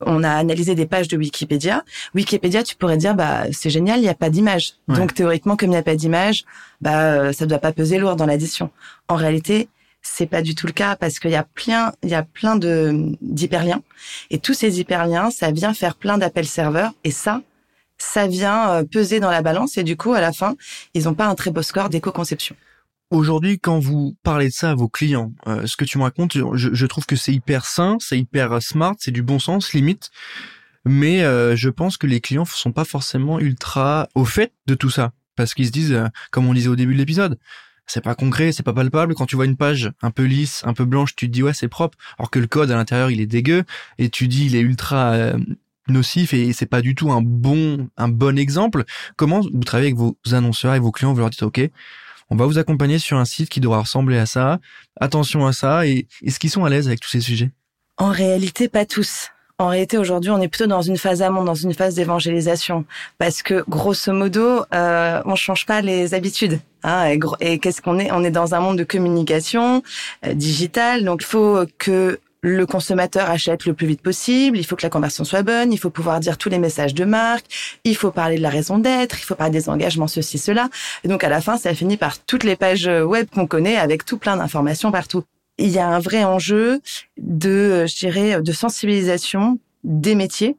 on 0.00 0.24
a 0.24 0.30
analysé 0.30 0.74
des 0.74 0.86
pages 0.86 1.08
de 1.08 1.16
Wikipédia. 1.16 1.84
Wikipédia, 2.14 2.62
tu 2.62 2.76
pourrais 2.76 2.96
dire, 2.96 3.14
bah, 3.14 3.44
c'est 3.52 3.70
génial, 3.70 3.98
il 3.98 4.02
n'y 4.02 4.08
a 4.08 4.14
pas 4.14 4.30
d'image. 4.30 4.74
Donc, 4.88 5.14
théoriquement, 5.14 5.56
comme 5.56 5.68
il 5.68 5.72
n'y 5.72 5.78
a 5.78 5.82
pas 5.82 5.96
d'image, 5.96 6.44
bah, 6.80 7.02
euh, 7.02 7.32
ça 7.32 7.44
ne 7.44 7.50
doit 7.50 7.58
pas 7.58 7.72
peser 7.72 7.98
lourd 7.98 8.16
dans 8.16 8.26
l'addition. 8.26 8.70
En 9.08 9.16
réalité, 9.16 9.68
c'est 10.02 10.26
pas 10.26 10.40
du 10.40 10.54
tout 10.54 10.66
le 10.66 10.72
cas 10.72 10.96
parce 10.96 11.18
qu'il 11.18 11.30
y 11.30 11.36
a 11.36 11.42
plein, 11.42 11.92
il 12.02 12.08
y 12.08 12.14
a 12.14 12.22
plein 12.22 12.56
de, 12.56 13.12
d'hyperliens. 13.20 13.82
Et 14.30 14.38
tous 14.38 14.54
ces 14.54 14.80
hyperliens, 14.80 15.30
ça 15.30 15.50
vient 15.50 15.74
faire 15.74 15.94
plein 15.94 16.16
d'appels 16.16 16.46
serveurs. 16.46 16.92
Et 17.04 17.10
ça, 17.10 17.42
ça 18.00 18.26
vient 18.26 18.70
euh, 18.70 18.84
peser 18.84 19.20
dans 19.20 19.30
la 19.30 19.42
balance. 19.42 19.78
Et 19.78 19.84
du 19.84 19.96
coup, 19.96 20.12
à 20.12 20.20
la 20.20 20.32
fin, 20.32 20.56
ils 20.94 21.04
n'ont 21.04 21.14
pas 21.14 21.26
un 21.26 21.34
très 21.34 21.50
beau 21.50 21.62
score 21.62 21.88
d'éco-conception. 21.88 22.56
Aujourd'hui, 23.10 23.58
quand 23.58 23.80
vous 23.80 24.16
parlez 24.22 24.48
de 24.48 24.52
ça 24.52 24.70
à 24.70 24.74
vos 24.74 24.88
clients, 24.88 25.32
euh, 25.48 25.66
ce 25.66 25.76
que 25.76 25.84
tu 25.84 25.98
me 25.98 26.04
racontes, 26.04 26.34
je, 26.54 26.68
je 26.72 26.86
trouve 26.86 27.06
que 27.06 27.16
c'est 27.16 27.32
hyper 27.32 27.66
sain, 27.66 27.96
c'est 28.00 28.18
hyper 28.18 28.62
smart, 28.62 28.94
c'est 28.98 29.10
du 29.10 29.22
bon 29.22 29.38
sens 29.38 29.72
limite. 29.72 30.10
Mais 30.84 31.22
euh, 31.22 31.56
je 31.56 31.68
pense 31.68 31.96
que 31.96 32.06
les 32.06 32.20
clients 32.20 32.44
sont 32.44 32.72
pas 32.72 32.84
forcément 32.84 33.38
ultra 33.38 34.08
au 34.14 34.24
fait 34.24 34.52
de 34.66 34.74
tout 34.74 34.90
ça, 34.90 35.12
parce 35.36 35.54
qu'ils 35.54 35.66
se 35.66 35.72
disent, 35.72 35.92
euh, 35.92 36.06
comme 36.30 36.46
on 36.46 36.54
disait 36.54 36.68
au 36.68 36.76
début 36.76 36.94
de 36.94 36.98
l'épisode, 36.98 37.38
c'est 37.86 38.00
pas 38.00 38.14
concret, 38.14 38.52
c'est 38.52 38.62
pas 38.62 38.72
palpable. 38.72 39.14
Quand 39.14 39.26
tu 39.26 39.36
vois 39.36 39.44
une 39.44 39.56
page 39.56 39.92
un 40.00 40.12
peu 40.12 40.22
lisse, 40.22 40.62
un 40.64 40.72
peu 40.72 40.84
blanche, 40.84 41.16
tu 41.16 41.26
te 41.26 41.32
dis 41.32 41.42
ouais 41.42 41.52
c'est 41.52 41.68
propre, 41.68 41.98
alors 42.18 42.30
que 42.30 42.38
le 42.38 42.46
code 42.46 42.70
à 42.70 42.76
l'intérieur 42.76 43.10
il 43.10 43.20
est 43.20 43.26
dégueu, 43.26 43.64
et 43.98 44.08
tu 44.08 44.28
dis 44.28 44.46
il 44.46 44.54
est 44.54 44.60
ultra 44.60 45.32
nocif 45.90 46.34
et 46.34 46.52
c'est 46.52 46.66
pas 46.66 46.80
du 46.80 46.94
tout 46.94 47.10
un 47.12 47.22
bon 47.22 47.88
un 47.96 48.08
bon 48.08 48.38
exemple. 48.38 48.84
Comment 49.16 49.40
vous 49.40 49.64
travaillez 49.64 49.88
avec 49.88 49.98
vos 49.98 50.16
annonceurs, 50.32 50.70
avec 50.72 50.82
vos 50.82 50.92
clients, 50.92 51.12
vous 51.12 51.20
leur 51.20 51.30
dites 51.30 51.42
ok 51.42 51.70
on 52.30 52.36
va 52.36 52.46
vous 52.46 52.58
accompagner 52.58 52.98
sur 52.98 53.18
un 53.18 53.24
site 53.24 53.48
qui 53.48 53.60
devra 53.60 53.80
ressembler 53.80 54.16
à 54.16 54.26
ça. 54.26 54.60
Attention 55.00 55.46
à 55.46 55.52
ça. 55.52 55.86
Et 55.86 56.06
est-ce 56.24 56.38
qu'ils 56.38 56.50
sont 56.50 56.64
à 56.64 56.70
l'aise 56.70 56.86
avec 56.86 57.00
tous 57.00 57.08
ces 57.08 57.20
sujets? 57.20 57.50
En 57.96 58.10
réalité, 58.10 58.68
pas 58.68 58.86
tous. 58.86 59.30
En 59.58 59.68
réalité, 59.68 59.98
aujourd'hui, 59.98 60.30
on 60.30 60.40
est 60.40 60.48
plutôt 60.48 60.68
dans 60.68 60.80
une 60.80 60.96
phase 60.96 61.20
amont, 61.20 61.44
dans 61.44 61.54
une 61.54 61.74
phase 61.74 61.94
d'évangélisation, 61.94 62.86
parce 63.18 63.42
que 63.42 63.62
grosso 63.68 64.10
modo, 64.10 64.64
euh, 64.72 65.20
on 65.26 65.34
change 65.34 65.66
pas 65.66 65.82
les 65.82 66.14
habitudes. 66.14 66.60
Hein, 66.82 67.14
et, 67.40 67.58
qu'est-ce 67.58 67.82
qu'on 67.82 67.98
est? 67.98 68.10
On 68.10 68.24
est 68.24 68.30
dans 68.30 68.54
un 68.54 68.60
monde 68.60 68.78
de 68.78 68.84
communication 68.84 69.82
euh, 70.24 70.32
digitale, 70.32 71.04
donc 71.04 71.20
il 71.20 71.26
faut 71.26 71.66
que 71.76 72.20
le 72.42 72.64
consommateur 72.66 73.28
achète 73.30 73.66
le 73.66 73.74
plus 73.74 73.86
vite 73.86 74.02
possible, 74.02 74.56
il 74.56 74.64
faut 74.64 74.76
que 74.76 74.82
la 74.82 74.90
conversion 74.90 75.24
soit 75.24 75.42
bonne, 75.42 75.72
il 75.72 75.78
faut 75.78 75.90
pouvoir 75.90 76.20
dire 76.20 76.38
tous 76.38 76.48
les 76.48 76.58
messages 76.58 76.94
de 76.94 77.04
marque, 77.04 77.44
il 77.84 77.96
faut 77.96 78.10
parler 78.10 78.36
de 78.36 78.42
la 78.42 78.48
raison 78.48 78.78
d'être, 78.78 79.18
il 79.18 79.24
faut 79.24 79.34
parler 79.34 79.52
des 79.52 79.68
engagements, 79.68 80.06
ceci, 80.06 80.38
cela. 80.38 80.68
Et 81.04 81.08
donc 81.08 81.22
à 81.24 81.28
la 81.28 81.40
fin, 81.40 81.56
ça 81.56 81.74
finit 81.74 81.96
par 81.96 82.18
toutes 82.18 82.44
les 82.44 82.56
pages 82.56 82.86
web 82.86 83.28
qu'on 83.30 83.46
connaît 83.46 83.76
avec 83.76 84.04
tout 84.04 84.18
plein 84.18 84.36
d'informations 84.36 84.90
partout. 84.90 85.24
Il 85.58 85.68
y 85.68 85.78
a 85.78 85.86
un 85.86 85.98
vrai 85.98 86.24
enjeu 86.24 86.80
de, 87.18 87.84
je 87.86 87.98
dirais, 87.98 88.40
de 88.40 88.52
sensibilisation 88.52 89.58
des 89.84 90.14
métiers 90.14 90.56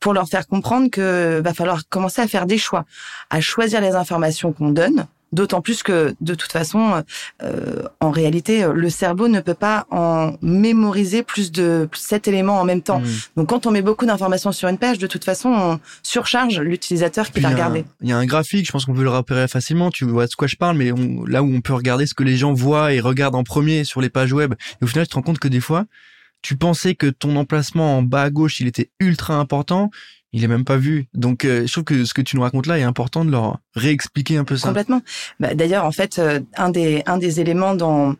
pour 0.00 0.12
leur 0.12 0.28
faire 0.28 0.46
comprendre 0.46 0.90
que 0.90 1.40
va 1.42 1.54
falloir 1.54 1.88
commencer 1.88 2.20
à 2.20 2.28
faire 2.28 2.46
des 2.46 2.58
choix, 2.58 2.84
à 3.30 3.40
choisir 3.40 3.80
les 3.80 3.92
informations 3.92 4.52
qu'on 4.52 4.68
donne, 4.68 5.06
D'autant 5.34 5.60
plus 5.60 5.82
que, 5.82 6.14
de 6.20 6.34
toute 6.34 6.52
façon, 6.52 7.02
euh, 7.42 7.82
en 8.00 8.10
réalité, 8.10 8.64
le 8.72 8.88
cerveau 8.88 9.26
ne 9.26 9.40
peut 9.40 9.54
pas 9.54 9.86
en 9.90 10.34
mémoriser 10.42 11.22
plus 11.24 11.50
de 11.50 11.88
sept 11.92 12.28
éléments 12.28 12.60
en 12.60 12.64
même 12.64 12.82
temps. 12.82 13.00
Hmm. 13.00 13.06
Donc, 13.36 13.48
quand 13.48 13.66
on 13.66 13.72
met 13.72 13.82
beaucoup 13.82 14.06
d'informations 14.06 14.52
sur 14.52 14.68
une 14.68 14.78
page, 14.78 14.98
de 14.98 15.08
toute 15.08 15.24
façon, 15.24 15.48
on 15.48 15.80
surcharge 16.04 16.60
l'utilisateur 16.60 17.30
qui 17.30 17.40
va 17.40 17.48
regarder. 17.48 17.84
Il 18.00 18.08
y 18.08 18.12
a 18.12 18.16
un 18.16 18.26
graphique, 18.26 18.66
je 18.66 18.72
pense 18.72 18.84
qu'on 18.84 18.94
peut 18.94 19.02
le 19.02 19.10
repérer 19.10 19.48
facilement. 19.48 19.90
Tu 19.90 20.04
vois 20.04 20.26
de 20.26 20.34
quoi 20.34 20.46
je 20.46 20.56
parle, 20.56 20.76
mais 20.76 20.92
là 21.26 21.42
où 21.42 21.52
on 21.52 21.60
peut 21.60 21.74
regarder 21.74 22.06
ce 22.06 22.14
que 22.14 22.22
les 22.22 22.36
gens 22.36 22.52
voient 22.52 22.92
et 22.92 23.00
regardent 23.00 23.34
en 23.34 23.44
premier 23.44 23.82
sur 23.82 24.00
les 24.00 24.10
pages 24.10 24.32
web. 24.32 24.54
Et 24.80 24.84
au 24.84 24.86
final, 24.86 25.04
tu 25.06 25.10
te 25.10 25.14
rends 25.16 25.22
compte 25.22 25.40
que 25.40 25.48
des 25.48 25.60
fois, 25.60 25.84
tu 26.42 26.56
pensais 26.56 26.94
que 26.94 27.06
ton 27.06 27.36
emplacement 27.36 27.98
en 27.98 28.02
bas 28.02 28.22
à 28.22 28.30
gauche, 28.30 28.60
il 28.60 28.66
était 28.66 28.90
ultra 29.00 29.34
important 29.34 29.90
il 30.34 30.42
est 30.42 30.48
même 30.48 30.64
pas 30.64 30.76
vu. 30.76 31.06
Donc, 31.14 31.44
euh, 31.44 31.64
je 31.64 31.72
trouve 31.72 31.84
que 31.84 32.04
ce 32.04 32.12
que 32.12 32.20
tu 32.20 32.34
nous 32.34 32.42
racontes 32.42 32.66
là 32.66 32.76
est 32.76 32.82
important 32.82 33.24
de 33.24 33.30
leur 33.30 33.60
réexpliquer 33.76 34.36
un 34.36 34.44
peu 34.44 34.56
ça. 34.56 34.68
Complètement. 34.68 35.00
Bah, 35.38 35.54
D'ailleurs, 35.54 35.84
en 35.84 35.92
fait, 35.92 36.18
euh, 36.18 36.40
un 36.56 36.70
des 36.70 37.04
un 37.06 37.18
des 37.18 37.40
éléments 37.40 37.76
dans 37.76 38.16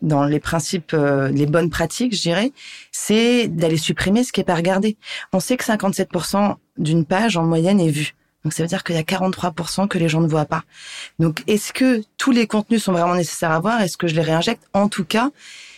dans 0.00 0.24
les 0.24 0.38
principes, 0.38 0.92
euh, 0.94 1.28
les 1.28 1.46
bonnes 1.46 1.70
pratiques, 1.70 2.14
je 2.14 2.22
dirais, 2.22 2.52
c'est 2.92 3.48
d'aller 3.48 3.78
supprimer 3.78 4.22
ce 4.22 4.30
qui 4.30 4.40
est 4.40 4.44
pas 4.44 4.54
regardé. 4.54 4.96
On 5.32 5.40
sait 5.40 5.56
que 5.56 5.64
57% 5.64 6.54
d'une 6.78 7.04
page 7.04 7.36
en 7.36 7.44
moyenne 7.44 7.80
est 7.80 7.90
vue. 7.90 8.14
Donc 8.44 8.52
ça 8.52 8.62
veut 8.62 8.68
dire 8.68 8.84
qu'il 8.84 8.94
y 8.94 8.98
a 8.98 9.02
43% 9.02 9.88
que 9.88 9.98
les 9.98 10.08
gens 10.08 10.20
ne 10.20 10.28
voient 10.28 10.44
pas. 10.44 10.62
Donc 11.18 11.42
est-ce 11.48 11.72
que 11.72 12.02
tous 12.16 12.30
les 12.30 12.46
contenus 12.46 12.84
sont 12.84 12.92
vraiment 12.92 13.16
nécessaires 13.16 13.50
à 13.50 13.58
voir? 13.58 13.80
Est-ce 13.80 13.96
que 13.96 14.06
je 14.06 14.14
les 14.14 14.22
réinjecte? 14.22 14.62
En 14.72 14.88
tout 14.88 15.04
cas, 15.04 15.30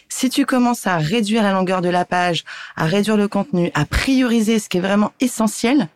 si 0.08 0.30
tu 0.30 0.46
commences 0.46 0.86
à 0.86 0.98
réduire 0.98 1.42
la 1.42 1.52
longueur 1.52 1.82
de 1.82 1.88
la 1.88 2.04
page, 2.04 2.44
à 2.76 2.86
réduire 2.86 3.16
le 3.16 3.28
contenu, 3.28 3.70
à 3.74 3.84
prioriser 3.84 4.58
ce 4.58 4.68
qui 4.68 4.78
est 4.78 4.82
vraiment 4.82 5.12
essentiel, 5.20 5.88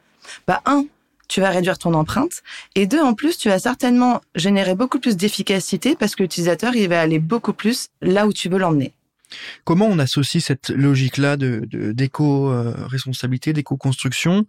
bah 0.47 0.63
un, 0.67 0.85
tu 1.29 1.41
vas 1.41 1.51
réduire 1.51 1.79
ton 1.79 1.95
empreinte 1.95 2.43
et 2.75 2.87
deux, 2.87 3.01
en 3.01 3.15
plus, 3.15 3.39
tu 3.39 3.49
vas 3.49 3.59
certainement 3.59 4.21
générer 4.35 4.75
beaucoup 4.75 4.99
plus 4.99 5.17
d'efficacité 5.17 5.97
parce 5.97 6.15
que 6.15 6.23
l'utilisateur, 6.23 6.77
il 6.77 6.89
va 6.89 7.01
aller 7.01 7.19
beaucoup 7.19 7.53
plus 7.55 7.89
là 8.01 8.27
où 8.27 8.33
tu 8.33 8.49
veux 8.49 8.59
l'emmener. 8.59 8.93
Comment 9.65 9.87
on 9.87 9.99
associe 9.99 10.45
cette 10.45 10.69
logique-là 10.69 11.39
de 11.39 11.63
d'éco-responsabilité, 11.93 13.55
d'éco-construction 13.55 14.47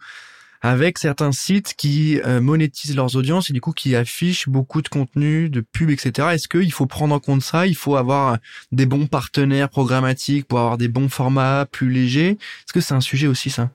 avec 0.64 0.98
certains 0.98 1.34
sites 1.34 1.76
qui 1.76 2.22
euh, 2.26 2.40
monétisent 2.40 2.96
leurs 2.96 3.18
audiences 3.18 3.50
et 3.50 3.54
du 3.54 3.60
coup 3.60 3.74
qui 3.74 3.96
affichent 3.98 4.48
beaucoup 4.48 4.82
de 4.82 4.88
contenu, 4.88 5.50
de 5.50 5.60
pubs, 5.60 5.90
etc. 5.90 6.30
Est-ce 6.32 6.48
qu'il 6.48 6.72
faut 6.72 6.86
prendre 6.86 7.14
en 7.14 7.20
compte 7.20 7.44
ça? 7.44 7.68
Il 7.68 7.76
faut 7.76 7.98
avoir 7.98 8.38
des 8.72 8.86
bons 8.86 9.06
partenaires 9.06 9.68
programmatiques 9.68 10.48
pour 10.48 10.60
avoir 10.60 10.78
des 10.78 10.88
bons 10.88 11.10
formats 11.10 11.68
plus 11.70 11.90
légers? 11.90 12.32
Est-ce 12.32 12.74
que 12.74 12.80
c'est 12.80 12.94
un 12.94 13.02
sujet 13.02 13.28
aussi 13.28 13.50
ça? 13.50 13.70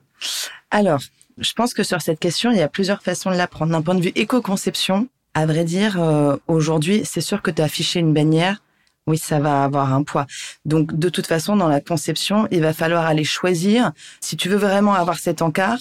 Alors, 0.71 0.99
je 1.37 1.53
pense 1.53 1.75
que 1.75 1.83
sur 1.83 2.01
cette 2.01 2.19
question, 2.19 2.51
il 2.51 2.57
y 2.57 2.61
a 2.61 2.67
plusieurs 2.67 3.03
façons 3.03 3.29
de 3.29 3.35
l'apprendre. 3.35 3.71
D'un 3.71 3.83
point 3.83 3.95
de 3.95 4.01
vue 4.01 4.11
éco-conception, 4.15 5.07
à 5.35 5.45
vrai 5.45 5.65
dire, 5.65 6.01
euh, 6.01 6.37
aujourd'hui, 6.47 7.03
c'est 7.05 7.21
sûr 7.21 7.43
que 7.43 7.51
d'afficher 7.51 7.99
une 7.99 8.13
bannière, 8.13 8.63
oui, 9.05 9.17
ça 9.17 9.39
va 9.39 9.63
avoir 9.63 9.93
un 9.93 10.03
poids. 10.03 10.27
Donc, 10.65 10.97
de 10.97 11.09
toute 11.09 11.27
façon, 11.27 11.55
dans 11.55 11.67
la 11.67 11.81
conception, 11.81 12.47
il 12.51 12.61
va 12.61 12.73
falloir 12.73 13.05
aller 13.05 13.23
choisir, 13.23 13.91
si 14.21 14.37
tu 14.37 14.49
veux 14.49 14.57
vraiment 14.57 14.93
avoir 14.93 15.17
cet 15.17 15.41
encart, 15.41 15.79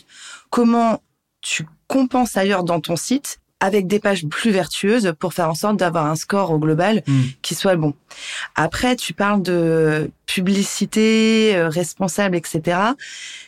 comment 0.50 1.02
tu 1.40 1.66
compenses 1.86 2.36
ailleurs 2.36 2.64
dans 2.64 2.80
ton 2.80 2.96
site 2.96 3.38
avec 3.60 3.88
des 3.88 3.98
pages 3.98 4.24
plus 4.26 4.52
vertueuses 4.52 5.14
pour 5.18 5.34
faire 5.34 5.48
en 5.48 5.54
sorte 5.54 5.76
d'avoir 5.78 6.06
un 6.06 6.14
score 6.14 6.52
au 6.52 6.58
global 6.60 7.02
Hmm. 7.08 7.22
qui 7.42 7.56
soit 7.56 7.74
bon. 7.74 7.92
Après, 8.54 8.94
tu 8.94 9.14
parles 9.14 9.42
de 9.42 10.12
publicité 10.26 11.56
euh, 11.56 11.68
responsable, 11.68 12.36
etc. 12.36 12.78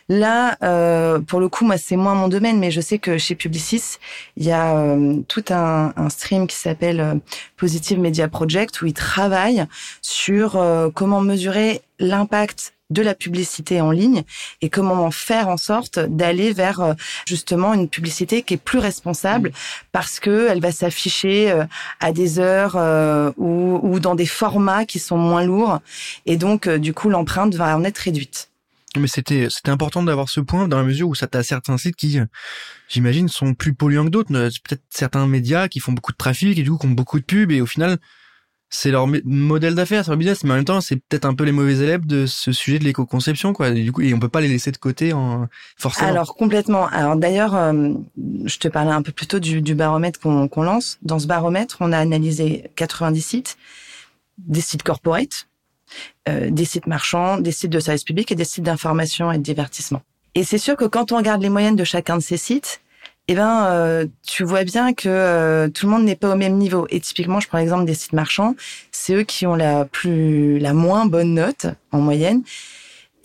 Là, 0.08 0.56
euh, 0.64 1.20
pour 1.20 1.38
le 1.38 1.48
coup, 1.48 1.64
moi, 1.64 1.78
c'est 1.78 1.94
moins 1.94 2.16
mon 2.16 2.26
domaine, 2.26 2.58
mais 2.58 2.72
je 2.72 2.80
sais 2.80 2.98
que 2.98 3.18
chez 3.18 3.36
Publicis, 3.36 3.98
il 4.36 4.44
y 4.44 4.50
a 4.50 4.76
euh, 4.76 5.20
tout 5.28 5.44
un, 5.50 5.92
un 5.96 6.08
stream 6.08 6.48
qui 6.48 6.56
s'appelle 6.56 7.00
euh, 7.00 7.14
Positive 7.56 8.00
Media 8.00 8.26
Project 8.26 8.82
où 8.82 8.86
ils 8.86 8.92
travaillent 8.94 9.66
sur 10.02 10.58
comment 10.94 11.20
mesurer 11.20 11.82
l'impact 12.00 12.72
de 12.90 13.02
la 13.02 13.14
publicité 13.14 13.80
en 13.80 13.90
ligne 13.90 14.24
et 14.60 14.68
comment 14.68 15.04
en 15.04 15.10
faire 15.10 15.48
en 15.48 15.56
sorte 15.56 15.98
d'aller 15.98 16.52
vers 16.52 16.80
euh, 16.80 16.94
justement 17.26 17.72
une 17.72 17.88
publicité 17.88 18.42
qui 18.42 18.54
est 18.54 18.62
plus 18.62 18.78
responsable 18.78 19.52
parce 19.92 20.20
que 20.20 20.48
elle 20.50 20.60
va 20.60 20.72
s'afficher 20.72 21.50
euh, 21.50 21.64
à 22.00 22.12
des 22.12 22.38
heures 22.38 22.76
euh, 22.76 23.32
ou, 23.36 23.80
ou 23.82 24.00
dans 24.00 24.14
des 24.14 24.26
formats 24.26 24.84
qui 24.84 24.98
sont 24.98 25.16
moins 25.16 25.44
lourds 25.44 25.80
et 26.26 26.36
donc 26.36 26.68
du 26.68 26.92
coup 26.92 27.08
l'empreinte 27.08 27.54
va 27.54 27.76
en 27.76 27.84
être 27.84 27.98
réduite. 27.98 28.48
Mais 28.96 29.06
c'était 29.06 29.46
c'était 29.50 29.70
important 29.70 30.02
d'avoir 30.02 30.28
ce 30.28 30.40
point 30.40 30.66
dans 30.66 30.78
la 30.78 30.82
mesure 30.82 31.08
où 31.08 31.14
ça 31.14 31.28
t'as 31.28 31.44
certains 31.44 31.78
sites 31.78 31.94
qui, 31.94 32.18
j'imagine, 32.88 33.28
sont 33.28 33.54
plus 33.54 33.72
polluants 33.72 34.04
que 34.04 34.10
d'autres. 34.10 34.32
Peut-être 34.32 34.82
certains 34.90 35.28
médias 35.28 35.68
qui 35.68 35.78
font 35.78 35.92
beaucoup 35.92 36.10
de 36.10 36.16
trafic 36.16 36.58
et 36.58 36.62
du 36.64 36.72
coup 36.72 36.78
qui 36.78 36.86
ont 36.86 36.90
beaucoup 36.90 37.20
de 37.20 37.24
pubs 37.24 37.52
et 37.52 37.60
au 37.60 37.66
final 37.66 37.98
c'est 38.70 38.92
leur 38.92 39.08
modèle 39.24 39.74
d'affaires, 39.74 40.04
c'est 40.04 40.10
leur 40.12 40.16
business. 40.16 40.44
Mais 40.44 40.52
en 40.52 40.56
même 40.56 40.64
temps, 40.64 40.80
c'est 40.80 40.96
peut-être 40.96 41.24
un 41.24 41.34
peu 41.34 41.44
les 41.44 41.52
mauvais 41.52 41.76
élèves 41.78 42.06
de 42.06 42.24
ce 42.26 42.52
sujet 42.52 42.78
de 42.78 42.84
l'éco-conception, 42.84 43.52
quoi. 43.52 43.68
Et 43.68 43.82
du 43.82 43.92
coup, 43.92 44.00
et 44.00 44.14
on 44.14 44.20
peut 44.20 44.28
pas 44.28 44.40
les 44.40 44.48
laisser 44.48 44.70
de 44.70 44.76
côté 44.76 45.12
en 45.12 45.48
forcément. 45.76 46.08
Alors 46.08 46.36
complètement. 46.36 46.86
Alors 46.86 47.16
d'ailleurs, 47.16 47.56
euh, 47.56 47.90
je 48.44 48.58
te 48.58 48.68
parlais 48.68 48.92
un 48.92 49.02
peu 49.02 49.12
plus 49.12 49.26
tôt 49.26 49.40
du, 49.40 49.74
baromètre 49.74 50.20
qu'on 50.20 50.62
lance. 50.62 50.98
Dans 51.02 51.18
ce 51.18 51.26
baromètre, 51.26 51.78
on 51.80 51.92
a 51.92 51.98
analysé 51.98 52.70
90 52.76 53.20
sites, 53.20 53.58
des 54.38 54.60
sites 54.60 54.84
corporate, 54.84 55.48
euh, 56.28 56.50
des 56.50 56.64
sites 56.64 56.86
marchands, 56.86 57.38
des 57.38 57.52
sites 57.52 57.70
de 57.70 57.80
service 57.80 58.04
public 58.04 58.30
et 58.30 58.36
des 58.36 58.44
sites 58.44 58.64
d'information 58.64 59.32
et 59.32 59.38
de 59.38 59.42
divertissement. 59.42 60.02
Et 60.36 60.44
c'est 60.44 60.58
sûr 60.58 60.76
que 60.76 60.84
quand 60.84 61.10
on 61.10 61.16
regarde 61.16 61.42
les 61.42 61.48
moyennes 61.48 61.76
de 61.76 61.84
chacun 61.84 62.16
de 62.16 62.22
ces 62.22 62.36
sites, 62.36 62.80
eh 63.28 63.34
ben, 63.34 63.66
euh, 63.66 64.06
tu 64.26 64.42
vois 64.42 64.64
bien 64.64 64.92
que 64.92 65.08
euh, 65.08 65.68
tout 65.68 65.86
le 65.86 65.92
monde 65.92 66.04
n'est 66.04 66.16
pas 66.16 66.32
au 66.32 66.36
même 66.36 66.56
niveau. 66.56 66.86
Et 66.90 67.00
typiquement, 67.00 67.38
je 67.40 67.48
prends 67.48 67.58
l'exemple 67.58 67.84
des 67.84 67.94
sites 67.94 68.12
marchands, 68.12 68.56
c'est 68.90 69.14
eux 69.14 69.22
qui 69.22 69.46
ont 69.46 69.54
la 69.54 69.84
plus, 69.84 70.58
la 70.58 70.74
moins 70.74 71.06
bonne 71.06 71.34
note 71.34 71.66
en 71.92 72.00
moyenne. 72.00 72.42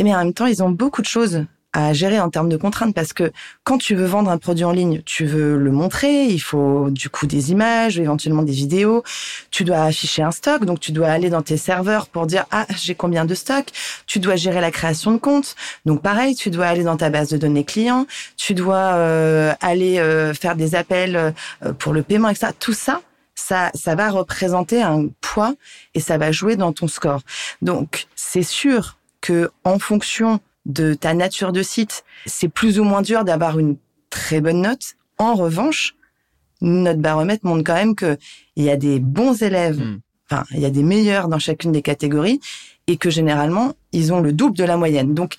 Mais 0.02 0.14
en 0.14 0.20
même 0.20 0.34
temps, 0.34 0.46
ils 0.46 0.62
ont 0.62 0.70
beaucoup 0.70 1.02
de 1.02 1.08
choses 1.08 1.46
à 1.76 1.92
gérer 1.92 2.22
en 2.22 2.30
termes 2.30 2.48
de 2.48 2.56
contraintes 2.56 2.96
parce 2.96 3.12
que 3.12 3.34
quand 3.66 3.78
tu 3.78 3.96
veux 3.96 4.06
vendre 4.06 4.32
un 4.32 4.38
produit 4.38 4.64
en 4.64 4.72
ligne, 4.72 5.02
tu 5.06 5.26
veux 5.26 5.58
le 5.58 5.72
montrer, 5.72 6.24
il 6.24 6.40
faut 6.40 6.90
du 6.90 7.10
coup 7.10 7.28
des 7.28 7.52
images, 7.52 8.00
éventuellement 8.00 8.44
des 8.44 8.54
vidéos, 8.54 9.04
tu 9.52 9.66
dois 9.66 9.82
afficher 9.82 10.24
un 10.24 10.32
stock, 10.32 10.64
donc 10.64 10.80
tu 10.80 10.94
dois 10.94 11.10
aller 11.10 11.30
dans 11.30 11.42
tes 11.42 11.58
serveurs 11.58 12.08
pour 12.08 12.28
dire 12.28 12.46
ah 12.52 12.66
j'ai 12.78 12.96
combien 12.96 13.26
de 13.26 13.36
stock, 13.36 13.66
tu 14.08 14.20
dois 14.20 14.38
gérer 14.38 14.62
la 14.62 14.72
création 14.72 15.12
de 15.12 15.18
compte, 15.18 15.56
donc 15.86 16.02
pareil 16.02 16.34
tu 16.34 16.50
dois 16.50 16.68
aller 16.68 16.84
dans 16.84 16.96
ta 16.96 17.10
base 17.10 17.28
de 17.28 17.38
données 17.38 17.66
clients, 17.66 18.08
tu 18.38 18.54
dois 18.54 18.94
euh, 18.94 19.54
aller 19.60 20.00
euh, 20.00 20.34
faire 20.34 20.56
des 20.56 20.76
appels 20.76 21.18
euh, 21.18 21.74
pour 21.74 21.92
le 21.92 22.04
paiement 22.04 22.30
etc. 22.30 22.54
Tout 22.58 22.74
ça 22.74 23.02
ça, 23.38 23.70
ça 23.74 23.96
va 23.96 24.12
représenter 24.12 24.82
un 24.82 25.08
poids 25.20 25.56
et 25.94 26.00
ça 26.00 26.18
va 26.18 26.32
jouer 26.32 26.56
dans 26.56 26.72
ton 26.72 26.88
score. 26.88 27.20
Donc, 27.62 28.08
c'est 28.16 28.44
sûr 28.44 28.98
que 29.20 29.52
en 29.66 29.78
fonction 29.78 30.40
de 30.66 30.94
ta 30.94 31.14
nature 31.14 31.52
de 31.52 31.62
site, 31.62 32.04
c'est 32.26 32.50
plus 32.50 32.80
ou 32.80 32.84
moins 32.84 33.02
dur 33.02 33.24
d'avoir 33.24 33.60
une 33.60 33.78
très 34.10 34.42
bonne 34.42 34.62
note. 34.62 34.96
En 35.18 35.36
revanche, 35.36 35.96
notre 36.62 37.00
baromètre 37.00 37.46
montre 37.46 37.64
quand 37.64 37.76
même 37.76 37.96
que 37.96 38.18
il 38.56 38.64
y 38.64 38.70
a 38.70 38.78
des 38.78 39.00
bons 39.00 39.42
élèves, 39.44 39.80
Mm. 39.80 40.00
enfin, 40.30 40.44
il 40.52 40.60
y 40.60 40.66
a 40.66 40.70
des 40.70 40.84
meilleurs 40.84 41.28
dans 41.28 41.40
chacune 41.40 41.72
des 41.72 41.82
catégories 41.82 42.40
et 42.88 42.98
que 42.98 43.10
généralement, 43.10 43.74
ils 43.92 44.14
ont 44.14 44.22
le 44.22 44.34
double 44.34 44.58
de 44.58 44.64
la 44.64 44.78
moyenne. 44.78 45.14
Donc, 45.14 45.36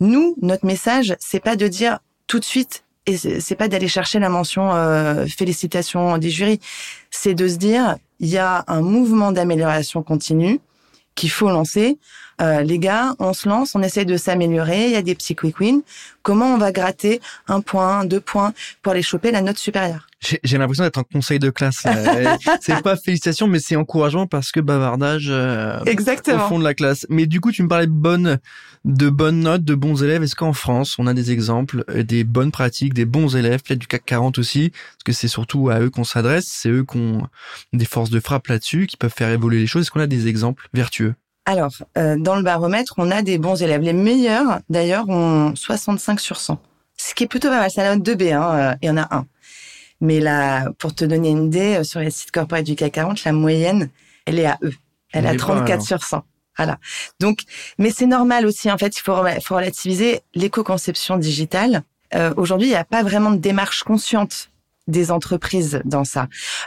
nous, 0.00 0.36
notre 0.42 0.66
message, 0.66 1.16
c'est 1.18 1.40
pas 1.40 1.56
de 1.56 1.66
dire 1.68 1.98
tout 2.26 2.38
de 2.38 2.44
suite 2.44 2.84
et 3.06 3.16
c'est 3.16 3.40
c'est 3.40 3.54
pas 3.56 3.68
d'aller 3.68 3.88
chercher 3.88 4.18
la 4.18 4.28
mention 4.28 4.74
euh, 4.74 5.26
félicitations 5.26 6.18
des 6.18 6.30
jurys, 6.30 6.60
c'est 7.10 7.34
de 7.34 7.48
se 7.48 7.56
dire 7.56 7.96
il 8.20 8.28
y 8.28 8.36
a 8.38 8.64
un 8.66 8.82
mouvement 8.82 9.32
d'amélioration 9.32 10.02
continue 10.02 10.60
qu'il 11.14 11.30
faut 11.30 11.48
lancer. 11.48 11.98
Euh, 12.40 12.62
les 12.62 12.78
gars, 12.78 13.14
on 13.18 13.32
se 13.32 13.48
lance, 13.48 13.74
on 13.74 13.82
essaie 13.82 14.04
de 14.04 14.16
s'améliorer. 14.16 14.86
Il 14.86 14.92
y 14.92 14.96
a 14.96 15.02
des 15.02 15.14
petits 15.14 15.34
quick 15.34 15.60
wins. 15.60 15.82
Comment 16.22 16.54
on 16.54 16.58
va 16.58 16.72
gratter 16.72 17.20
un 17.48 17.60
point, 17.60 18.04
deux 18.04 18.20
points 18.20 18.52
pour 18.82 18.92
aller 18.92 19.02
choper 19.02 19.30
la 19.30 19.40
note 19.42 19.58
supérieure? 19.58 20.06
J'ai 20.20 20.58
l'impression 20.58 20.82
d'être 20.82 20.98
en 20.98 21.04
conseil 21.04 21.38
de 21.38 21.50
classe. 21.50 21.84
là. 21.84 22.36
c'est 22.60 22.82
pas 22.82 22.96
félicitations, 22.96 23.46
mais 23.46 23.60
c'est 23.60 23.76
encourageant 23.76 24.26
parce 24.26 24.50
que 24.50 24.58
bavardage 24.60 25.28
euh, 25.30 25.78
au 25.80 25.84
Exactement. 25.84 26.48
fond 26.48 26.58
de 26.58 26.64
la 26.64 26.74
classe. 26.74 27.06
Mais 27.08 27.26
du 27.26 27.40
coup, 27.40 27.52
tu 27.52 27.62
me 27.62 27.68
parlais 27.68 27.86
de 27.86 27.92
bonnes, 27.92 28.38
de 28.84 29.08
bonnes 29.08 29.40
notes, 29.40 29.64
de 29.64 29.74
bons 29.74 30.02
élèves. 30.02 30.22
Est-ce 30.22 30.34
qu'en 30.36 30.52
France, 30.52 30.96
on 30.98 31.06
a 31.06 31.14
des 31.14 31.30
exemples, 31.30 31.84
euh, 31.90 32.02
des 32.02 32.24
bonnes 32.24 32.50
pratiques, 32.50 32.94
des 32.94 33.04
bons 33.04 33.36
élèves, 33.36 33.62
peut-être 33.62 33.78
du 33.78 33.86
CAC 33.86 34.04
40 34.04 34.38
aussi, 34.38 34.70
parce 34.70 35.04
que 35.04 35.12
c'est 35.12 35.28
surtout 35.28 35.70
à 35.70 35.80
eux 35.80 35.90
qu'on 35.90 36.04
s'adresse, 36.04 36.46
c'est 36.46 36.68
eux 36.68 36.84
qui 36.84 36.98
ont 36.98 37.26
des 37.72 37.84
forces 37.84 38.10
de 38.10 38.20
frappe 38.20 38.48
là-dessus, 38.48 38.86
qui 38.86 38.96
peuvent 38.96 39.14
faire 39.14 39.30
évoluer 39.30 39.60
les 39.60 39.66
choses. 39.66 39.82
Est-ce 39.82 39.90
qu'on 39.92 40.00
a 40.00 40.06
des 40.06 40.26
exemples 40.26 40.68
vertueux? 40.74 41.14
Alors, 41.48 41.72
euh, 41.96 42.18
dans 42.18 42.36
le 42.36 42.42
baromètre, 42.42 42.92
on 42.98 43.10
a 43.10 43.22
des 43.22 43.38
bons 43.38 43.62
élèves. 43.62 43.80
Les 43.80 43.94
meilleurs, 43.94 44.60
d'ailleurs, 44.68 45.08
ont 45.08 45.54
65 45.56 46.20
sur 46.20 46.36
100. 46.36 46.60
Ce 46.98 47.14
qui 47.14 47.24
est 47.24 47.26
plutôt 47.26 47.48
pas 47.48 47.58
mal. 47.58 47.70
C'est 47.70 47.82
la 47.82 47.96
note 47.96 48.06
2B, 48.06 48.34
hein, 48.34 48.54
euh, 48.54 48.74
il 48.82 48.86
y 48.88 48.90
en 48.90 48.98
a 48.98 49.16
un. 49.16 49.24
Mais 50.02 50.20
là, 50.20 50.70
pour 50.78 50.94
te 50.94 51.06
donner 51.06 51.30
une 51.30 51.46
idée, 51.46 51.76
euh, 51.76 51.84
sur 51.84 52.00
les 52.00 52.10
sites 52.10 52.32
corporate 52.32 52.66
du 52.66 52.76
CAC 52.76 52.92
40, 52.92 53.24
la 53.24 53.32
moyenne, 53.32 53.88
elle 54.26 54.38
est 54.38 54.44
à 54.44 54.58
eux. 54.62 54.74
Elle 55.14 55.24
On 55.24 55.30
pas, 55.30 55.36
34 55.38 55.70
alors. 55.70 55.86
sur 55.86 56.02
100. 56.02 56.22
Voilà. 56.58 56.78
Donc, 57.18 57.44
mais 57.78 57.90
c'est 57.92 58.04
normal 58.04 58.44
aussi. 58.44 58.70
En 58.70 58.76
fait, 58.76 58.94
il 58.94 59.00
faut, 59.00 59.16
faut 59.42 59.56
relativiser 59.56 60.20
l'éco-conception 60.34 61.16
digitale. 61.16 61.82
Euh, 62.14 62.34
Aujourd'hui, 62.36 62.68
il 62.68 62.72
n'y 62.72 62.76
a 62.76 62.84
pas 62.84 63.02
vraiment 63.02 63.30
de 63.30 63.38
démarche 63.38 63.84
consciente 63.84 64.50
des 64.88 65.10
entreprises 65.10 65.80
dans 65.84 66.04
ça. 66.04 66.26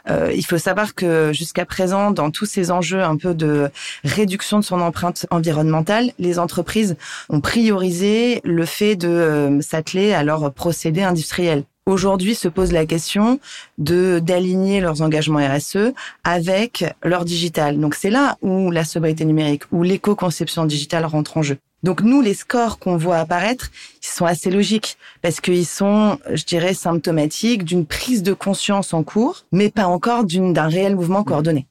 Euh, 0.10 0.32
il 0.34 0.46
faut 0.46 0.58
savoir 0.58 0.96
que 0.96 1.32
jusqu'à 1.34 1.66
présent, 1.66 2.12
dans 2.12 2.32
tous 2.32 2.46
ces 2.46 2.72
enjeux 2.72 3.04
un 3.04 3.18
peu 3.18 3.34
de 3.34 3.70
réduction 4.04 4.60
de 4.60 4.64
son 4.64 4.80
empreinte 4.80 5.26
environnementale, 5.32 6.12
les 6.20 6.40
entreprises 6.40 6.96
ont 7.30 7.42
priorisé 7.42 8.40
le 8.44 8.66
fait 8.66 8.96
de 8.96 9.10
euh, 9.10 9.62
s'atteler 9.62 10.14
à 10.14 10.24
leurs 10.24 10.54
procédés 10.54 11.04
industriels. 11.04 11.64
Aujourd'hui 11.88 12.36
se 12.36 12.48
pose 12.48 12.72
la 12.72 12.86
question 12.86 13.40
de 13.80 14.20
d'aligner 14.20 14.82
leurs 14.82 15.02
engagements 15.02 15.40
RSE 15.40 15.94
avec 16.24 16.86
leur 17.04 17.26
digital. 17.26 17.80
Donc 17.80 17.96
c'est 17.96 18.12
là 18.12 18.38
où 18.42 18.70
la 18.70 18.86
sobriété 18.86 19.26
numérique, 19.26 19.64
où 19.72 19.82
l'éco-conception 19.82 20.66
digitale 20.66 21.06
rentre 21.06 21.38
en 21.38 21.42
jeu. 21.42 21.58
Donc 21.84 22.02
nous, 22.02 22.22
les 22.22 22.34
scores 22.34 22.80
qu'on 22.80 22.98
voit 22.98 23.18
apparaître, 23.18 23.72
ils 24.04 24.08
sont 24.08 24.26
assez 24.26 24.52
logiques 24.52 24.98
parce 25.22 25.42
qu'ils 25.42 25.66
sont, 25.66 26.20
je 26.32 26.44
dirais, 26.44 26.74
symptomatiques 26.74 27.64
d'une 27.64 27.86
prise 27.86 28.24
de 28.24 28.34
conscience 28.34 28.94
en 28.94 29.04
cours, 29.04 29.46
mais 29.52 29.70
pas 29.70 29.88
encore 29.88 30.26
d'un 30.26 30.68
réel 30.68 30.96
mouvement 30.96 31.24
coordonné. 31.24 31.68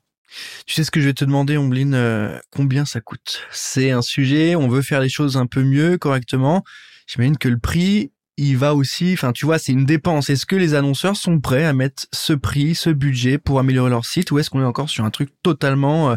Tu 0.67 0.75
sais 0.75 0.85
ce 0.85 0.90
que 0.90 1.00
je 1.00 1.07
vais 1.07 1.14
te 1.14 1.25
demander, 1.25 1.57
Ombline, 1.57 1.95
euh, 1.95 2.38
combien 2.50 2.85
ça 2.85 3.00
coûte? 3.00 3.43
C'est 3.50 3.90
un 3.90 4.02
sujet, 4.02 4.55
on 4.55 4.69
veut 4.69 4.83
faire 4.83 5.00
les 5.00 5.09
choses 5.09 5.37
un 5.37 5.47
peu 5.47 5.62
mieux, 5.62 5.99
correctement. 5.99 6.64
J'imagine 7.07 7.37
que 7.37 7.49
le 7.49 7.59
prix, 7.59 8.12
il 8.37 8.57
va 8.57 8.75
aussi, 8.75 9.12
enfin 9.12 9.33
tu 9.33 9.45
vois, 9.45 9.59
c'est 9.59 9.73
une 9.73 9.85
dépense. 9.85 10.31
Est-ce 10.31 10.47
que 10.47 10.57
les 10.57 10.75
annonceurs 10.75 11.17
sont 11.17 11.40
prêts 11.40 11.64
à 11.64 11.73
mettre 11.73 12.07
ce 12.12 12.33
prix, 12.33 12.75
ce 12.75 12.90
budget 12.90 13.38
pour 13.38 13.59
améliorer 13.59 13.90
leur 13.90 14.07
site 14.07 14.31
ou 14.31 14.38
est-ce 14.38 14.50
qu'on 14.50 14.62
est 14.62 14.64
encore 14.64 14.88
sur 14.88 15.05
un 15.05 15.11
truc 15.11 15.31
totalement 15.43 16.12
euh, 16.12 16.17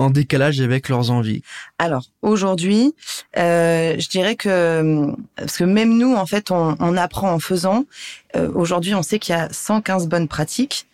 en 0.00 0.10
décalage 0.10 0.60
avec 0.60 0.88
leurs 0.88 1.10
envies 1.10 1.42
Alors 1.78 2.04
aujourd'hui, 2.22 2.94
euh, 3.36 3.94
je 3.98 4.08
dirais 4.08 4.36
que 4.36 5.06
parce 5.36 5.56
que 5.56 5.64
même 5.64 5.96
nous, 5.96 6.14
en 6.14 6.26
fait, 6.26 6.50
on, 6.50 6.76
on 6.80 6.96
apprend 6.96 7.30
en 7.32 7.38
faisant. 7.38 7.84
Euh, 8.36 8.50
aujourd'hui, 8.54 8.94
on 8.94 9.02
sait 9.02 9.18
qu'il 9.18 9.34
y 9.34 9.38
a 9.38 9.48
115 9.52 10.08
bonnes 10.08 10.28
pratiques 10.28 10.86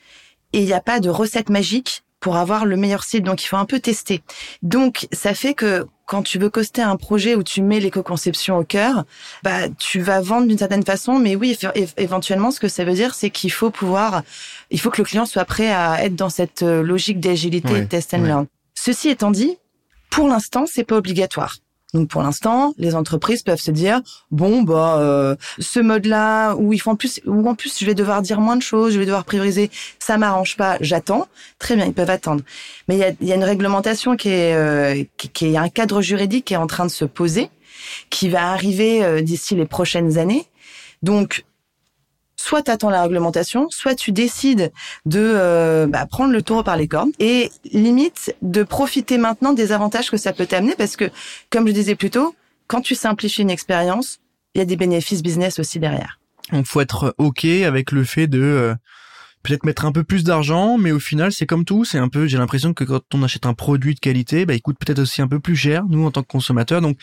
et 0.52 0.60
il 0.60 0.64
n'y 0.66 0.72
a 0.72 0.80
pas 0.80 1.00
de 1.00 1.08
recette 1.08 1.48
magique 1.50 2.02
pour 2.20 2.36
avoir 2.36 2.64
le 2.64 2.76
meilleur 2.76 3.04
site. 3.04 3.24
Donc, 3.24 3.42
il 3.44 3.46
faut 3.46 3.56
un 3.56 3.66
peu 3.66 3.78
tester. 3.78 4.22
Donc, 4.62 5.06
ça 5.12 5.34
fait 5.34 5.54
que 5.54 5.86
quand 6.06 6.22
tu 6.22 6.38
veux 6.38 6.48
coster 6.50 6.82
un 6.82 6.96
projet 6.96 7.34
où 7.34 7.42
tu 7.42 7.62
mets 7.62 7.80
l'éco-conception 7.80 8.56
au 8.58 8.64
cœur, 8.64 9.04
bah, 9.42 9.68
tu 9.78 10.00
vas 10.00 10.20
vendre 10.20 10.46
d'une 10.46 10.56
certaine 10.58 10.84
façon. 10.84 11.18
Mais 11.18 11.34
oui, 11.36 11.52
éve- 11.60 11.72
éve- 11.74 11.92
éventuellement, 11.98 12.50
ce 12.52 12.60
que 12.60 12.68
ça 12.68 12.84
veut 12.84 12.94
dire, 12.94 13.14
c'est 13.14 13.30
qu'il 13.30 13.50
faut 13.52 13.70
pouvoir, 13.70 14.22
il 14.70 14.80
faut 14.80 14.90
que 14.90 14.98
le 15.02 15.04
client 15.04 15.26
soit 15.26 15.44
prêt 15.44 15.70
à 15.70 16.04
être 16.04 16.14
dans 16.16 16.30
cette 16.30 16.62
euh, 16.62 16.82
logique 16.82 17.20
d'agilité, 17.20 17.72
Ouais, 17.72 17.86
test 17.86 18.14
and 18.14 18.22
ouais. 18.22 18.28
learn. 18.28 18.46
Ceci 18.76 19.08
étant 19.08 19.32
dit, 19.32 19.58
pour 20.10 20.28
l'instant, 20.28 20.66
c'est 20.66 20.84
pas 20.84 20.96
obligatoire. 20.96 21.56
Donc 21.94 22.08
pour 22.08 22.22
l'instant, 22.22 22.74
les 22.78 22.94
entreprises 22.94 23.42
peuvent 23.42 23.60
se 23.60 23.70
dire 23.70 24.02
bon 24.30 24.62
bah 24.62 24.98
euh, 24.98 25.36
ce 25.58 25.80
mode-là 25.80 26.54
où 26.56 26.72
ils 26.72 26.80
font 26.80 26.96
plus 26.96 27.20
où 27.26 27.48
en 27.48 27.54
plus 27.54 27.78
je 27.78 27.86
vais 27.86 27.94
devoir 27.94 28.22
dire 28.22 28.40
moins 28.40 28.56
de 28.56 28.62
choses, 28.62 28.92
je 28.92 28.98
vais 28.98 29.06
devoir 29.06 29.24
prioriser, 29.24 29.70
ça 29.98 30.18
m'arrange 30.18 30.56
pas, 30.56 30.76
j'attends. 30.80 31.26
Très 31.58 31.76
bien, 31.76 31.86
ils 31.86 31.94
peuvent 31.94 32.10
attendre. 32.10 32.42
Mais 32.88 32.96
il 32.96 32.98
y 32.98 33.04
a, 33.04 33.12
il 33.20 33.26
y 33.26 33.32
a 33.32 33.36
une 33.36 33.44
réglementation 33.44 34.16
qui 34.16 34.28
est 34.28 34.54
euh, 34.54 35.04
qui, 35.16 35.28
qui 35.28 35.46
est 35.46 35.56
un 35.56 35.68
cadre 35.68 36.02
juridique 36.02 36.46
qui 36.46 36.54
est 36.54 36.58
en 36.58 36.66
train 36.66 36.84
de 36.84 36.90
se 36.90 37.04
poser, 37.04 37.50
qui 38.10 38.28
va 38.28 38.50
arriver 38.50 39.02
euh, 39.02 39.22
d'ici 39.22 39.54
les 39.54 39.66
prochaines 39.66 40.18
années. 40.18 40.44
Donc 41.02 41.44
soit 42.46 42.62
tu 42.62 42.70
attends 42.70 42.90
la 42.90 43.02
réglementation, 43.02 43.68
soit 43.70 43.96
tu 43.96 44.12
décides 44.12 44.72
de 45.04 45.18
euh, 45.20 45.88
bah, 45.88 46.06
prendre 46.06 46.32
le 46.32 46.42
taureau 46.42 46.62
par 46.62 46.76
les 46.76 46.86
cornes 46.86 47.10
et 47.18 47.50
limite 47.72 48.36
de 48.40 48.62
profiter 48.62 49.18
maintenant 49.18 49.52
des 49.52 49.72
avantages 49.72 50.10
que 50.12 50.16
ça 50.16 50.32
peut 50.32 50.46
t'amener 50.46 50.76
parce 50.76 50.94
que, 50.94 51.10
comme 51.50 51.66
je 51.66 51.72
disais 51.72 51.96
plus 51.96 52.10
tôt, 52.10 52.36
quand 52.68 52.82
tu 52.82 52.94
simplifies 52.94 53.42
une 53.42 53.50
expérience, 53.50 54.20
il 54.54 54.58
y 54.58 54.62
a 54.62 54.64
des 54.64 54.76
bénéfices 54.76 55.22
business 55.22 55.58
aussi 55.58 55.80
derrière. 55.80 56.20
Donc 56.52 56.66
faut 56.66 56.80
être 56.80 57.16
ok 57.18 57.44
avec 57.44 57.90
le 57.90 58.04
fait 58.04 58.28
de 58.28 58.40
euh, 58.40 58.74
peut-être 59.42 59.64
mettre 59.64 59.84
un 59.84 59.90
peu 59.90 60.04
plus 60.04 60.22
d'argent, 60.22 60.78
mais 60.78 60.92
au 60.92 61.00
final 61.00 61.32
c'est 61.32 61.46
comme 61.46 61.64
tout, 61.64 61.84
c'est 61.84 61.98
un 61.98 62.08
peu, 62.08 62.28
j'ai 62.28 62.38
l'impression 62.38 62.74
que 62.74 62.84
quand 62.84 63.02
on 63.12 63.24
achète 63.24 63.46
un 63.46 63.54
produit 63.54 63.96
de 63.96 64.00
qualité, 64.00 64.46
bah, 64.46 64.54
il 64.54 64.62
coûte 64.62 64.78
peut-être 64.78 65.00
aussi 65.00 65.20
un 65.20 65.26
peu 65.26 65.40
plus 65.40 65.56
cher, 65.56 65.84
nous 65.88 66.06
en 66.06 66.12
tant 66.12 66.22
que 66.22 66.28
consommateurs, 66.28 66.80
donc 66.80 66.96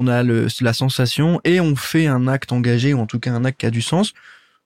on 0.00 0.08
a 0.08 0.24
le, 0.24 0.48
la 0.60 0.72
sensation 0.72 1.40
et 1.44 1.60
on 1.60 1.76
fait 1.76 2.08
un 2.08 2.26
acte 2.26 2.50
engagé, 2.50 2.92
ou 2.92 2.98
en 2.98 3.06
tout 3.06 3.20
cas 3.20 3.30
un 3.30 3.44
acte 3.44 3.60
qui 3.60 3.66
a 3.66 3.70
du 3.70 3.82
sens. 3.82 4.14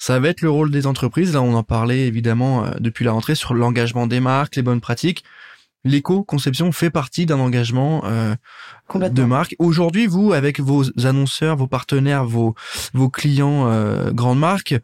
Ça 0.07 0.21
va 0.21 0.29
être 0.29 0.43
le 0.43 0.51
rôle 0.51 0.71
des 0.71 0.87
entreprises, 0.87 1.33
là 1.33 1.41
on 1.41 1.55
en 1.55 1.63
parlait 1.63 2.07
évidemment 2.07 2.67
euh, 2.67 2.73
depuis 2.79 3.07
la 3.07 3.13
rentrée 3.13 3.35
sur 3.35 3.55
l'engagement 3.55 4.07
des 4.07 4.21
marques, 4.21 4.55
les 4.55 4.61
bonnes 4.61 4.83
pratiques. 4.83 5.25
L'éco-conception 5.83 6.73
fait 6.73 6.91
partie 6.91 7.25
d'un 7.25 7.39
engagement 7.39 8.03
euh, 8.05 8.35
de 8.95 9.25
marque. 9.25 9.57
Aujourd'hui, 9.59 10.07
vous, 10.07 10.35
avec 10.35 10.61
vos 10.61 10.85
annonceurs, 11.07 11.57
vos 11.57 11.69
partenaires, 11.69 12.27
vos, 12.27 12.55
vos 12.93 13.09
clients 13.09 13.67
euh, 13.69 14.11
grandes 14.11 14.39
marques, 14.39 14.75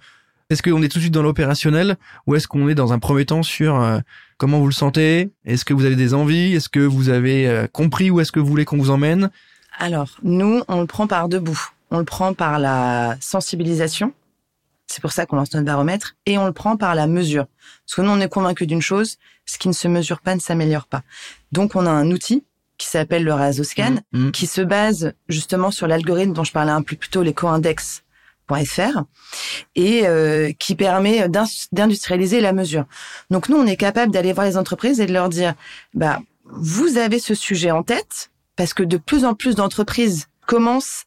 est-ce 0.48 0.62
qu'on 0.62 0.82
est 0.82 0.88
tout 0.88 0.96
de 0.96 1.02
suite 1.02 1.12
dans 1.12 1.22
l'opérationnel 1.22 1.98
ou 2.26 2.34
est-ce 2.34 2.48
qu'on 2.48 2.70
est 2.70 2.74
dans 2.74 2.94
un 2.94 2.98
premier 2.98 3.26
temps 3.26 3.42
sur 3.42 3.78
euh, 3.78 3.98
comment 4.38 4.58
vous 4.58 4.68
le 4.68 4.72
sentez? 4.72 5.28
Est-ce 5.44 5.66
que 5.66 5.74
vous 5.74 5.84
avez 5.84 5.96
des 5.96 6.14
envies? 6.14 6.54
Est-ce 6.54 6.70
que 6.70 6.80
vous 6.80 7.10
avez 7.10 7.46
euh, 7.46 7.66
compris 7.66 8.10
où 8.10 8.20
est-ce 8.20 8.32
que 8.32 8.40
vous 8.40 8.46
voulez 8.48 8.64
qu'on 8.64 8.78
vous 8.78 8.90
emmène? 8.90 9.30
Alors, 9.78 10.16
nous, 10.22 10.62
on 10.66 10.80
le 10.80 10.86
prend 10.86 11.06
par 11.06 11.28
deux 11.28 11.40
bouts. 11.40 11.68
On 11.90 11.98
le 11.98 12.06
prend 12.06 12.32
par 12.32 12.58
la 12.58 13.18
sensibilisation. 13.20 14.14
C'est 14.90 15.00
pour 15.00 15.12
ça 15.12 15.26
qu'on 15.26 15.36
lance 15.36 15.52
notre 15.54 15.66
baromètre. 15.66 16.16
Et 16.26 16.38
on 16.38 16.46
le 16.46 16.52
prend 16.52 16.76
par 16.76 16.94
la 16.94 17.06
mesure. 17.06 17.46
Parce 17.86 17.96
que 17.96 18.02
nous, 18.02 18.10
on 18.10 18.20
est 18.20 18.28
convaincu 18.28 18.66
d'une 18.66 18.82
chose, 18.82 19.16
ce 19.46 19.58
qui 19.58 19.68
ne 19.68 19.72
se 19.72 19.88
mesure 19.88 20.20
pas 20.20 20.34
ne 20.34 20.40
s'améliore 20.40 20.86
pas. 20.86 21.02
Donc, 21.52 21.76
on 21.76 21.86
a 21.86 21.90
un 21.90 22.10
outil 22.10 22.44
qui 22.78 22.86
s'appelle 22.86 23.24
le 23.24 23.34
Razoscan, 23.34 23.96
mmh, 24.12 24.26
mmh. 24.26 24.32
qui 24.32 24.46
se 24.46 24.62
base 24.62 25.12
justement 25.28 25.70
sur 25.70 25.86
l'algorithme 25.86 26.32
dont 26.32 26.44
je 26.44 26.52
parlais 26.52 26.72
un 26.72 26.82
peu 26.82 26.96
plus 26.96 27.10
tôt, 27.10 27.22
l'éco-index 27.22 28.02
et 29.76 30.06
euh, 30.06 30.52
qui 30.58 30.74
permet 30.74 31.28
d'industrialiser 31.72 32.40
la 32.40 32.52
mesure. 32.52 32.84
Donc 33.30 33.48
nous, 33.48 33.56
on 33.56 33.66
est 33.66 33.76
capable 33.76 34.12
d'aller 34.12 34.32
voir 34.32 34.46
les 34.46 34.56
entreprises 34.56 35.00
et 35.00 35.06
de 35.06 35.12
leur 35.12 35.28
dire, 35.28 35.54
bah, 35.94 36.20
vous 36.44 36.98
avez 36.98 37.18
ce 37.18 37.34
sujet 37.34 37.70
en 37.70 37.82
tête 37.82 38.30
parce 38.56 38.74
que 38.74 38.82
de 38.82 38.96
plus 38.96 39.24
en 39.24 39.34
plus 39.34 39.54
d'entreprises 39.54 40.28
commencent 40.46 41.04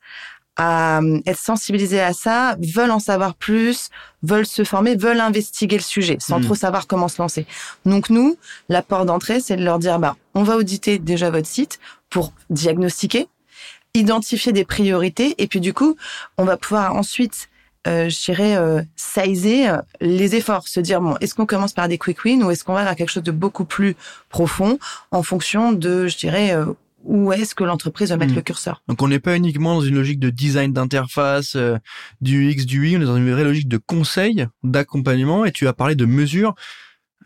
à 0.56 1.00
euh, 1.00 1.20
être 1.26 1.40
sensibilisées 1.40 2.02
à 2.02 2.14
ça, 2.14 2.56
veulent 2.60 2.92
en 2.92 3.00
savoir 3.00 3.36
plus, 3.36 3.90
veulent 4.22 4.46
se 4.46 4.64
former, 4.64 4.96
veulent 4.96 5.20
investiguer 5.20 5.78
le 5.78 5.84
sujet 5.84 6.18
sans 6.20 6.40
mmh. 6.40 6.44
trop 6.46 6.56
savoir 6.56 6.88
comment 6.88 7.08
se 7.08 7.22
lancer. 7.22 7.46
Donc 7.86 8.10
nous, 8.10 8.38
la 8.70 8.82
porte 8.82 9.08
d'entrée, 9.08 9.40
c'est 9.40 9.58
de 9.58 9.64
leur 9.64 9.80
dire, 9.80 10.00
bah, 10.00 10.16
on 10.36 10.44
va 10.44 10.58
auditer 10.58 11.00
déjà 11.00 11.30
votre 11.30 11.48
site 11.48 11.80
pour 12.10 12.34
diagnostiquer, 12.50 13.28
identifier 13.94 14.52
des 14.52 14.66
priorités 14.66 15.36
et 15.38 15.48
puis 15.48 15.60
du 15.60 15.74
coup, 15.74 15.96
on 16.38 16.46
va 16.46 16.58
pouvoir 16.58 16.96
ensuite 16.96 17.50
euh, 17.86 18.08
je 18.10 18.24
dirais, 18.24 18.56
euh, 18.56 18.82
sizer 18.96 19.70
euh, 19.70 19.78
les 20.00 20.36
efforts, 20.36 20.68
se 20.70 20.80
dire, 20.80 21.02
bon, 21.02 21.18
est-ce 21.20 21.36
qu'on 21.36 21.46
commence 21.46 21.74
par 21.74 21.90
des 21.90 21.98
quick 21.98 22.24
wins 22.24 22.42
ou 22.44 22.50
est-ce 22.50 22.64
qu'on 22.64 22.74
va 22.74 22.84
vers 22.84 22.96
quelque 22.96 23.10
chose 23.10 23.24
de 23.24 23.32
beaucoup 23.32 23.66
plus 23.66 23.98
profond 24.30 24.80
en 25.12 25.22
fonction 25.22 25.74
de, 25.74 26.08
je 26.08 26.18
dirais, 26.18 26.54
euh, 26.54 26.66
où 27.04 27.32
est-ce 27.32 27.56
que 27.56 27.64
l'entreprise 27.64 28.10
va 28.10 28.18
mettre 28.18 28.34
hmm. 28.34 28.38
le 28.38 28.42
curseur? 28.42 28.84
Donc 28.88 29.02
on 29.02 29.08
n'est 29.08 29.20
pas 29.20 29.36
uniquement 29.36 29.76
dans 29.76 29.82
une 29.82 29.96
logique 29.96 30.20
de 30.20 30.30
design 30.30 30.74
d'interface, 30.74 31.58
du 32.22 32.50
X, 32.52 32.66
du 32.66 32.88
Y, 32.88 32.98
on 32.98 33.02
est 33.02 33.06
dans 33.06 33.18
une 33.18 33.32
vraie 33.32 33.44
logique 33.44 33.68
de 33.68 33.78
conseil, 33.78 34.48
d'accompagnement, 34.64 35.46
et 35.46 35.52
tu 35.52 35.68
as 35.68 35.74
parlé 35.74 35.96
de 35.96 36.06
mesures 36.06 36.56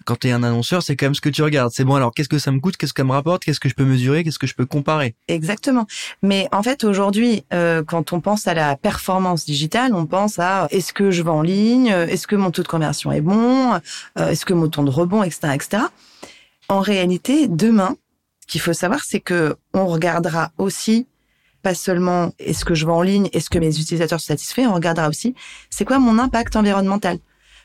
quand 0.07 0.15
tu 0.15 0.27
es 0.29 0.31
un 0.31 0.41
annonceur, 0.41 0.81
c'est 0.81 0.95
quand 0.95 1.07
même 1.07 1.15
ce 1.15 1.21
que 1.21 1.29
tu 1.29 1.43
regardes. 1.43 1.71
C'est 1.73 1.83
bon, 1.83 1.95
alors 1.95 2.13
qu'est-ce 2.13 2.29
que 2.29 2.39
ça 2.39 2.51
me 2.51 2.59
coûte, 2.59 2.77
qu'est-ce 2.77 2.93
que 2.93 3.01
ça 3.01 3.05
me 3.05 3.11
rapporte, 3.11 3.43
qu'est-ce 3.43 3.59
que 3.59 3.67
je 3.67 3.75
peux 3.75 3.83
mesurer, 3.83 4.23
qu'est-ce 4.23 4.39
que 4.39 4.47
je 4.47 4.55
peux 4.55 4.65
comparer? 4.65 5.15
Exactement. 5.27 5.85
Mais 6.21 6.47
en 6.53 6.63
fait, 6.63 6.85
aujourd'hui, 6.85 7.43
euh, 7.53 7.83
quand 7.83 8.13
on 8.13 8.21
pense 8.21 8.47
à 8.47 8.53
la 8.53 8.77
performance 8.77 9.45
digitale, 9.45 9.93
on 9.93 10.05
pense 10.05 10.39
à 10.39 10.67
est-ce 10.71 10.93
que 10.93 11.11
je 11.11 11.21
vais 11.23 11.29
en 11.29 11.41
ligne, 11.41 11.87
est-ce 11.87 12.25
que 12.25 12.37
mon 12.37 12.51
taux 12.51 12.63
de 12.63 12.67
conversion 12.69 13.11
est 13.11 13.21
bon, 13.21 13.73
euh, 14.17 14.29
est-ce 14.29 14.45
que 14.45 14.53
mon 14.53 14.69
taux 14.69 14.83
de 14.83 14.89
rebond, 14.89 15.23
etc., 15.23 15.53
etc. 15.53 15.83
En 16.69 16.79
réalité, 16.79 17.47
demain, 17.47 17.97
qu'il 18.47 18.61
faut 18.61 18.73
savoir, 18.73 19.03
c'est 19.03 19.19
que 19.19 19.55
on 19.73 19.87
regardera 19.87 20.51
aussi 20.57 21.07
pas 21.61 21.73
seulement 21.73 22.31
est-ce 22.39 22.65
que 22.65 22.75
je 22.75 22.85
vais 22.85 22.91
en 22.91 23.01
ligne, 23.01 23.29
est-ce 23.33 23.49
que 23.49 23.59
mes 23.59 23.79
utilisateurs 23.79 24.19
sont 24.19 24.27
satisfaits, 24.27 24.61
on 24.61 24.73
regardera 24.73 25.09
aussi 25.09 25.35
c'est 25.69 25.85
quoi 25.85 25.99
mon 25.99 26.17
impact 26.19 26.55
environnemental. 26.55 27.19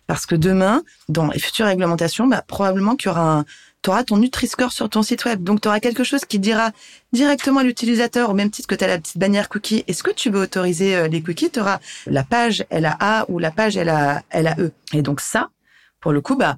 Parce 0.06 0.26
que 0.26 0.34
demain, 0.34 0.82
dans 1.08 1.28
les 1.28 1.38
futures 1.38 1.66
réglementations, 1.66 2.26
bah, 2.26 2.42
probablement 2.46 2.96
qu'il 2.96 3.08
y 3.08 3.10
aura 3.10 3.38
un, 3.38 3.44
tu 3.82 3.90
auras 3.90 4.04
ton 4.04 4.16
Nutri-Score 4.16 4.72
sur 4.72 4.88
ton 4.88 5.02
site 5.02 5.24
web. 5.24 5.42
Donc, 5.42 5.60
tu 5.60 5.68
auras 5.68 5.80
quelque 5.80 6.04
chose 6.04 6.24
qui 6.24 6.38
dira 6.38 6.70
directement 7.12 7.60
à 7.60 7.64
l'utilisateur, 7.64 8.30
au 8.30 8.34
même 8.34 8.50
titre 8.50 8.68
que 8.68 8.74
tu 8.74 8.84
as 8.84 8.86
la 8.86 8.98
petite 8.98 9.18
bannière 9.18 9.48
cookie, 9.48 9.84
est-ce 9.88 10.02
que 10.02 10.10
tu 10.10 10.30
veux 10.30 10.40
autoriser 10.40 10.96
euh, 10.96 11.08
les 11.08 11.22
cookies 11.22 11.50
Tu 11.50 11.60
auras 11.60 11.80
la 12.06 12.22
page 12.22 12.64
LAA 12.70 13.26
ou 13.28 13.38
la 13.38 13.50
page 13.50 13.76
LAE. 13.76 14.22
Et 14.92 15.02
donc 15.02 15.20
ça, 15.20 15.50
pour 16.00 16.12
le 16.12 16.20
coup, 16.20 16.36
bah, 16.36 16.56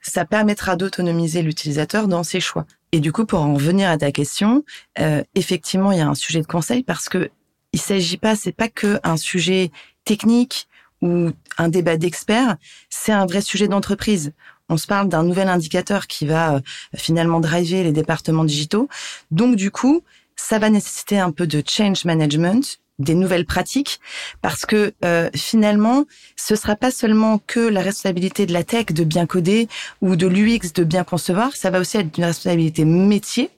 ça 0.00 0.24
permettra 0.24 0.76
d'autonomiser 0.76 1.42
l'utilisateur 1.42 2.06
dans 2.06 2.22
ses 2.22 2.40
choix. 2.40 2.66
Et 2.92 3.00
du 3.00 3.12
coup, 3.12 3.26
pour 3.26 3.40
en 3.40 3.54
revenir 3.54 3.90
à 3.90 3.98
ta 3.98 4.12
question, 4.12 4.64
euh, 4.98 5.22
effectivement, 5.34 5.92
il 5.92 5.98
y 5.98 6.00
a 6.00 6.08
un 6.08 6.14
sujet 6.14 6.40
de 6.40 6.46
conseil 6.46 6.82
parce 6.82 7.08
que 7.08 7.30
il 7.72 7.80
s'agit 7.80 8.16
pas, 8.16 8.34
c'est 8.34 8.52
pas 8.52 8.68
que 8.68 8.98
un 9.02 9.16
sujet 9.16 9.70
technique 10.04 10.68
ou 11.02 11.30
un 11.58 11.68
débat 11.68 11.96
d'experts, 11.96 12.56
c'est 12.88 13.12
un 13.12 13.26
vrai 13.26 13.40
sujet 13.40 13.68
d'entreprise. 13.68 14.32
On 14.70 14.76
se 14.76 14.86
parle 14.86 15.08
d'un 15.08 15.22
nouvel 15.22 15.48
indicateur 15.48 16.06
qui 16.06 16.26
va 16.26 16.56
euh, 16.56 16.60
finalement 16.96 17.40
driver 17.40 17.84
les 17.84 17.92
départements 17.92 18.44
digitaux. 18.44 18.88
Donc 19.30 19.56
du 19.56 19.70
coup, 19.70 20.02
ça 20.34 20.58
va 20.58 20.70
nécessiter 20.70 21.18
un 21.18 21.30
peu 21.30 21.46
de 21.46 21.62
change 21.66 22.04
management, 22.04 22.80
des 22.98 23.14
nouvelles 23.14 23.46
pratiques, 23.46 24.00
parce 24.42 24.66
que 24.66 24.92
euh, 25.04 25.30
finalement, 25.34 26.04
ce 26.36 26.56
sera 26.56 26.76
pas 26.76 26.90
seulement 26.90 27.38
que 27.46 27.60
la 27.60 27.80
responsabilité 27.80 28.46
de 28.46 28.52
la 28.52 28.64
tech 28.64 28.86
de 28.86 29.04
bien 29.04 29.26
coder 29.26 29.68
ou 30.00 30.16
de 30.16 30.26
l'UX 30.26 30.72
de 30.74 30.84
bien 30.84 31.04
concevoir, 31.04 31.54
ça 31.54 31.70
va 31.70 31.80
aussi 31.80 31.96
être 31.96 32.16
une 32.18 32.24
responsabilité 32.24 32.84
métier 32.84 33.50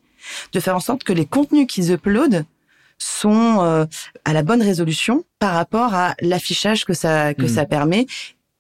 de 0.53 0.61
faire 0.61 0.76
en 0.76 0.81
sorte 0.81 1.05
que 1.05 1.12
les 1.12 1.26
contenus 1.26 1.66
qu'ils 1.66 1.92
uploadent 1.92 2.44
sont 2.98 3.62
euh, 3.62 3.87
à 4.24 4.33
la 4.33 4.42
bonne 4.42 4.62
résolution 4.62 5.24
par 5.38 5.55
rapport 5.55 5.94
à 5.94 6.14
l'affichage 6.20 6.85
que 6.85 6.92
ça 6.92 7.33
que 7.33 7.44
hmm. 7.44 7.48
ça 7.48 7.64
permet 7.64 8.07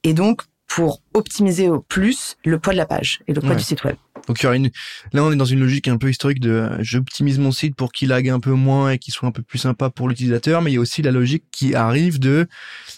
et 0.02 0.14
donc 0.14 0.42
pour 0.66 1.02
optimiser 1.12 1.68
au 1.68 1.80
plus 1.80 2.36
le 2.44 2.58
poids 2.58 2.72
de 2.72 2.78
la 2.78 2.86
page 2.86 3.20
et 3.26 3.34
le 3.34 3.40
poids 3.40 3.54
du 3.54 3.62
site 3.62 3.84
web. 3.84 3.96
Donc 4.30 4.40
il 4.40 4.44
y 4.44 4.46
aura 4.46 4.54
une 4.54 4.70
là 5.12 5.24
on 5.24 5.32
est 5.32 5.36
dans 5.36 5.44
une 5.44 5.58
logique 5.58 5.88
un 5.88 5.96
peu 5.96 6.08
historique 6.08 6.38
de 6.38 6.50
euh, 6.50 6.76
j'optimise 6.82 7.40
mon 7.40 7.50
site 7.50 7.74
pour 7.74 7.90
qu'il 7.90 8.10
lag 8.10 8.28
un 8.28 8.38
peu 8.38 8.52
moins 8.52 8.92
et 8.92 8.98
qu'il 8.98 9.12
soit 9.12 9.28
un 9.28 9.32
peu 9.32 9.42
plus 9.42 9.58
sympa 9.58 9.90
pour 9.90 10.08
l'utilisateur 10.08 10.62
mais 10.62 10.70
il 10.70 10.74
y 10.74 10.76
a 10.76 10.80
aussi 10.80 11.02
la 11.02 11.10
logique 11.10 11.42
qui 11.50 11.74
arrive 11.74 12.20
de 12.20 12.46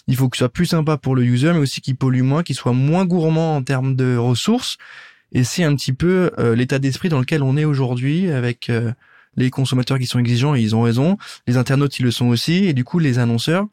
il 0.07 0.15
faut 0.15 0.29
que 0.29 0.37
ce 0.37 0.41
soit 0.41 0.53
plus 0.53 0.67
sympa 0.67 0.97
pour 0.97 1.15
le 1.15 1.23
user 1.23 1.51
mais 1.53 1.57
aussi 1.57 1.81
qu'il 1.81 1.95
pollue 1.95 2.21
moins, 2.21 2.43
qu'il 2.43 2.55
soit 2.55 2.71
moins 2.71 3.05
gourmand 3.05 3.55
en 3.55 3.63
termes 3.63 3.95
de 3.95 4.15
ressources. 4.15 4.77
Et 5.31 5.43
c'est 5.43 5.63
un 5.63 5.75
petit 5.75 5.93
peu 5.93 6.29
euh, 6.37 6.55
l'état 6.55 6.77
d'esprit 6.77 7.09
dans 7.09 7.19
lequel 7.19 7.41
on 7.41 7.57
est 7.57 7.65
aujourd'hui 7.65 8.29
avec 8.29 8.69
les 9.35 9.49
consommateurs 9.49 9.97
qui 9.97 10.05
sont 10.05 10.19
exigeants, 10.19 10.55
et 10.55 10.61
ils 10.61 10.75
ont 10.75 10.81
raison, 10.81 11.17
les 11.47 11.57
internautes, 11.57 11.97
ils 11.97 12.03
le 12.03 12.11
sont 12.11 12.27
aussi, 12.27 12.65
et 12.65 12.73
du 12.73 12.83
coup, 12.83 12.99
les 12.99 13.17
annonceurs 13.17 13.65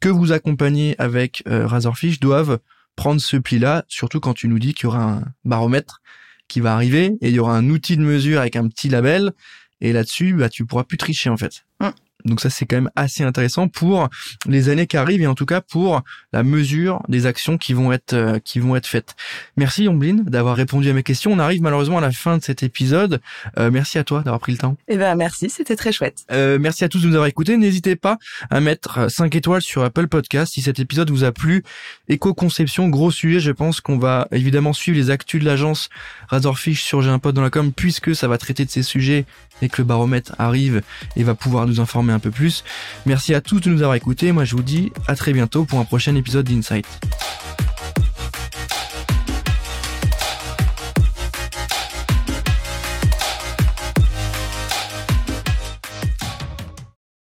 que 0.00 0.08
vous 0.08 0.32
accompagnez 0.32 0.94
avec 0.98 1.42
euh, 1.48 1.66
Razorfish 1.66 2.20
doivent 2.20 2.58
prendre 2.96 3.20
ce 3.20 3.36
pli-là, 3.36 3.84
surtout 3.88 4.20
quand 4.20 4.34
tu 4.34 4.48
nous 4.48 4.58
dis 4.58 4.72
qu'il 4.72 4.84
y 4.84 4.86
aura 4.86 5.02
un 5.02 5.24
baromètre 5.44 6.00
qui 6.50 6.60
va 6.60 6.74
arriver, 6.74 7.16
et 7.22 7.28
il 7.28 7.34
y 7.34 7.38
aura 7.38 7.56
un 7.56 7.70
outil 7.70 7.96
de 7.96 8.02
mesure 8.02 8.40
avec 8.40 8.56
un 8.56 8.68
petit 8.68 8.88
label, 8.90 9.32
et 9.80 9.92
là-dessus, 9.92 10.34
bah, 10.34 10.50
tu 10.50 10.66
pourras 10.66 10.84
plus 10.84 10.98
tricher, 10.98 11.30
en 11.30 11.36
fait. 11.36 11.64
Mm. 11.80 11.88
Donc 12.24 12.40
ça 12.40 12.50
c'est 12.50 12.66
quand 12.66 12.76
même 12.76 12.90
assez 12.96 13.22
intéressant 13.22 13.68
pour 13.68 14.08
les 14.46 14.68
années 14.68 14.86
qui 14.86 14.96
arrivent 14.96 15.22
et 15.22 15.26
en 15.26 15.34
tout 15.34 15.46
cas 15.46 15.60
pour 15.60 16.02
la 16.32 16.42
mesure 16.42 17.02
des 17.08 17.26
actions 17.26 17.58
qui 17.58 17.72
vont 17.72 17.92
être 17.92 18.12
euh, 18.14 18.38
qui 18.38 18.58
vont 18.58 18.76
être 18.76 18.86
faites. 18.86 19.14
Merci 19.56 19.88
Omblin 19.88 20.16
d'avoir 20.24 20.56
répondu 20.56 20.88
à 20.90 20.92
mes 20.92 21.02
questions. 21.02 21.32
On 21.32 21.38
arrive 21.38 21.62
malheureusement 21.62 21.98
à 21.98 22.00
la 22.00 22.12
fin 22.12 22.38
de 22.38 22.42
cet 22.42 22.62
épisode. 22.62 23.20
Euh, 23.58 23.70
merci 23.70 23.98
à 23.98 24.04
toi 24.04 24.22
d'avoir 24.22 24.40
pris 24.40 24.52
le 24.52 24.58
temps. 24.58 24.76
Eh 24.88 24.96
ben 24.96 25.14
merci, 25.14 25.50
c'était 25.50 25.76
très 25.76 25.92
chouette. 25.92 26.24
Euh, 26.30 26.58
merci 26.60 26.84
à 26.84 26.88
tous 26.88 27.02
de 27.02 27.06
nous 27.06 27.14
avoir 27.14 27.28
écoutés. 27.28 27.56
N'hésitez 27.56 27.96
pas 27.96 28.18
à 28.50 28.60
mettre 28.60 29.10
5 29.10 29.34
étoiles 29.34 29.62
sur 29.62 29.82
Apple 29.82 30.08
Podcast 30.08 30.54
si 30.54 30.62
cet 30.62 30.78
épisode 30.78 31.10
vous 31.10 31.24
a 31.24 31.32
plu. 31.32 31.62
Éco-conception, 32.08 32.88
gros 32.88 33.10
sujet. 33.10 33.40
Je 33.40 33.52
pense 33.52 33.80
qu'on 33.80 33.98
va 33.98 34.28
évidemment 34.32 34.72
suivre 34.72 34.98
les 34.98 35.10
actus 35.10 35.40
de 35.40 35.46
l'agence 35.46 35.88
Razorfish 36.28 36.82
sur 36.82 37.02
J'ai 37.02 37.10
un 37.10 37.18
pote 37.18 37.34
dans 37.34 37.42
la 37.42 37.50
com 37.50 37.72
puisque 37.72 38.14
ça 38.14 38.28
va 38.28 38.38
traiter 38.38 38.64
de 38.64 38.70
ces 38.70 38.82
sujets 38.82 39.24
et 39.62 39.68
que 39.68 39.80
le 39.80 39.84
baromètre 39.84 40.34
arrive 40.38 40.82
et 41.16 41.22
va 41.22 41.34
pouvoir 41.34 41.66
nous 41.66 41.80
informer 41.80 42.12
un 42.12 42.18
peu 42.18 42.30
plus. 42.30 42.64
Merci 43.06 43.34
à 43.34 43.40
tous 43.40 43.60
de 43.60 43.70
nous 43.70 43.82
avoir 43.82 43.94
écoutés. 43.94 44.32
Moi, 44.32 44.44
je 44.44 44.56
vous 44.56 44.62
dis 44.62 44.92
à 45.06 45.14
très 45.14 45.32
bientôt 45.32 45.64
pour 45.64 45.78
un 45.78 45.84
prochain 45.84 46.14
épisode 46.14 46.46
d'Insight. 46.46 46.86